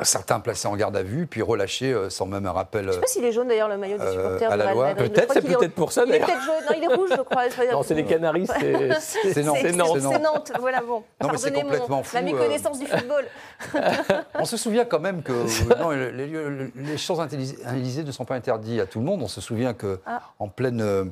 Euh, 0.00 0.04
certains 0.04 0.40
placés 0.40 0.68
en 0.68 0.76
garde 0.76 0.96
à 0.96 1.02
vue, 1.02 1.26
puis 1.26 1.42
relâchés 1.42 1.92
euh, 1.92 2.10
sans 2.10 2.26
même 2.26 2.46
un 2.46 2.52
rappel. 2.52 2.84
Je 2.84 2.88
ne 2.88 2.92
sais 2.94 3.00
pas 3.00 3.06
s'il 3.06 3.24
est 3.24 3.32
jaune 3.32 3.48
d'ailleurs 3.48 3.68
le 3.68 3.76
maillot 3.78 3.98
du 3.98 4.04
Euh, 4.04 4.12
supporter 4.12 4.44
à 4.46 4.56
la 4.56 4.72
loi. 4.72 4.94
Peut-être, 4.94 5.32
c'est 5.32 5.42
peut-être 5.42 5.74
pour 5.74 5.92
ça 5.92 6.02
Il 6.06 6.14
est 6.14 6.18
d'ailleurs. 6.18 6.26
peut-être 6.28 6.44
jaune. 6.44 6.54
Non, 6.68 6.74
il 6.76 6.84
est 6.84 6.94
rouge, 6.94 7.10
je 7.16 7.22
crois. 7.22 7.42
Non, 7.72 7.82
c'est 7.82 7.94
les 7.94 8.04
Canaries, 8.04 8.46
c'est 8.46 8.90
C'est 9.32 9.42
Nantes. 9.42 9.56
c'est 9.60 9.72
Nantes. 9.72 9.98
C'est 10.00 10.18
Nantes, 10.18 10.52
voilà 10.60 10.80
bon. 10.82 11.02
Non, 11.22 11.28
mais 11.32 11.38
c'est 11.38 11.50
mon- 11.50 11.60
complètement 11.62 12.02
fou, 12.02 12.16
La 12.16 12.22
euh. 12.22 12.24
méconnaissance 12.24 12.78
du 12.78 12.86
football. 12.86 13.24
On 14.38 14.44
se 14.44 14.56
souvient 14.56 14.84
quand 14.84 15.00
même 15.00 15.22
que 15.22 15.32
euh, 15.32 15.74
non, 15.78 15.90
les, 15.90 16.26
lieux- 16.26 16.70
les 16.76 16.96
champs 16.96 17.16
Élysées 17.74 18.04
ne 18.04 18.12
sont 18.12 18.24
pas 18.24 18.34
interdits 18.34 18.80
à 18.80 18.86
tout 18.86 18.98
le 18.98 19.04
monde. 19.04 19.22
On 19.22 19.28
se 19.28 19.40
souvient 19.40 19.74
que 19.74 19.98
Ah. 20.06 20.20
en 20.38 20.48
pleine 20.48 20.80
euh, 20.80 21.04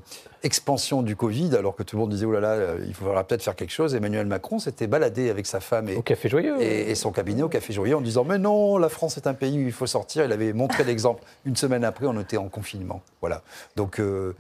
expansion 0.42 1.03
du 1.03 1.16
Covid, 1.16 1.57
alors 1.57 1.75
que 1.75 1.83
tout 1.83 1.97
le 1.97 2.01
monde 2.01 2.11
disait 2.11 2.27
oh 2.27 2.33
là 2.33 2.40
là, 2.40 2.49
euh, 2.49 2.79
il 2.87 2.94
faudra 2.94 3.25
peut-être 3.25 3.42
faire 3.42 3.57
quelque 3.57 3.70
chose, 3.73 3.94
Emmanuel 3.94 4.27
Macron 4.27 4.59
s'était 4.59 4.87
baladé 4.87 5.31
avec 5.31 5.47
sa 5.47 5.61
femme 5.61 5.88
et, 5.88 5.97
Au 5.97 6.03
Café 6.03 6.29
Joyeux. 6.29 6.61
et, 6.61 6.90
et 6.90 6.94
son 6.94 7.12
cabinet 7.12 7.42
au 7.42 7.49
Café 7.49 7.73
Joyer 7.73 7.94
en 7.94 8.01
disant 8.03 8.25
mais 8.25 8.38
non, 8.38 8.74
la 8.79 8.89
France 8.89 9.17
est 9.17 9.27
un 9.27 9.35
pays 9.35 9.59
où 9.59 9.67
il 9.67 9.73
faut 9.73 9.87
sortir? 9.87 10.25
Il 10.25 10.33
avait 10.33 10.53
montré 10.53 10.85
l'exemple. 10.85 11.23
Une 11.45 11.57
semaine 11.57 11.85
après, 11.85 12.07
on 12.07 12.19
était 12.21 12.37
en 12.37 12.49
confinement. 12.49 13.03
Voilà. 13.21 13.43
Donc 13.77 14.01
euh, 14.01 14.35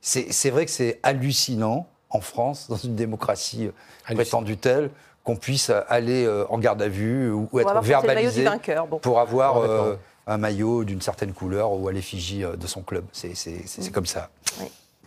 c'est- 0.00 0.50
vrai 0.50 0.64
que 0.64 0.70
c'est 0.70 1.00
hallucinant 1.02 1.86
en 2.10 2.20
France, 2.20 2.68
dans 2.68 2.76
une 2.76 2.94
démocratie 2.94 3.66
euh, 3.66 4.14
prétendue 4.14 4.56
telle, 4.56 4.90
qu'on 5.24 5.36
puisse 5.36 5.70
aller 5.88 6.24
euh, 6.24 6.46
en 6.48 6.58
garde 6.58 6.80
à 6.80 6.88
vue 6.88 7.30
ou, 7.32 7.48
être 7.58 7.82
verbalisé. 7.82 8.46
Bon. 8.88 8.98
pour 8.98 9.18
avoir 9.18 9.58
euh, 9.58 9.96
un 10.26 10.38
maillot 10.38 10.84
d'une 10.84 11.00
certaine 11.00 11.32
couleur 11.32 11.72
ou 11.72 11.88
à 11.88 11.92
l'effigie 11.92 12.42
de 12.42 12.66
son 12.66 12.82
club. 12.82 13.04
C'est 13.12 13.34
c'est 13.34 13.92
comme 13.92 14.06
ça. 14.06 14.30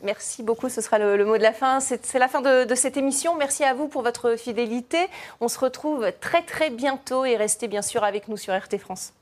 Merci 0.03 0.43
beaucoup, 0.43 0.69
ce 0.69 0.81
sera 0.81 0.97
le, 0.99 1.25
mot 1.25 1.37
de 1.37 1.43
la 1.43 1.53
fin. 1.53 1.79
C'est 1.79 2.05
c'est 2.05 2.19
la 2.19 2.27
fin 2.27 2.41
de, 2.41 2.63
de 2.63 2.75
cette 2.75 2.97
émission. 2.97 3.35
Merci 3.35 3.63
à 3.63 3.73
vous 3.73 3.87
pour 3.87 4.01
votre 4.01 4.35
fidélité. 4.35 5.07
On 5.41 5.47
se 5.47 5.59
retrouve 5.59 6.11
très 6.21 6.41
très 6.41 6.69
bientôt 6.69 7.25
et 7.25 7.35
restez 7.35 7.67
bien 7.67 7.81
sûr 7.81 8.03
avec 8.03 8.27
nous 8.27 8.37
sur 8.37 8.55
RT 8.57 8.77
France. 8.77 9.13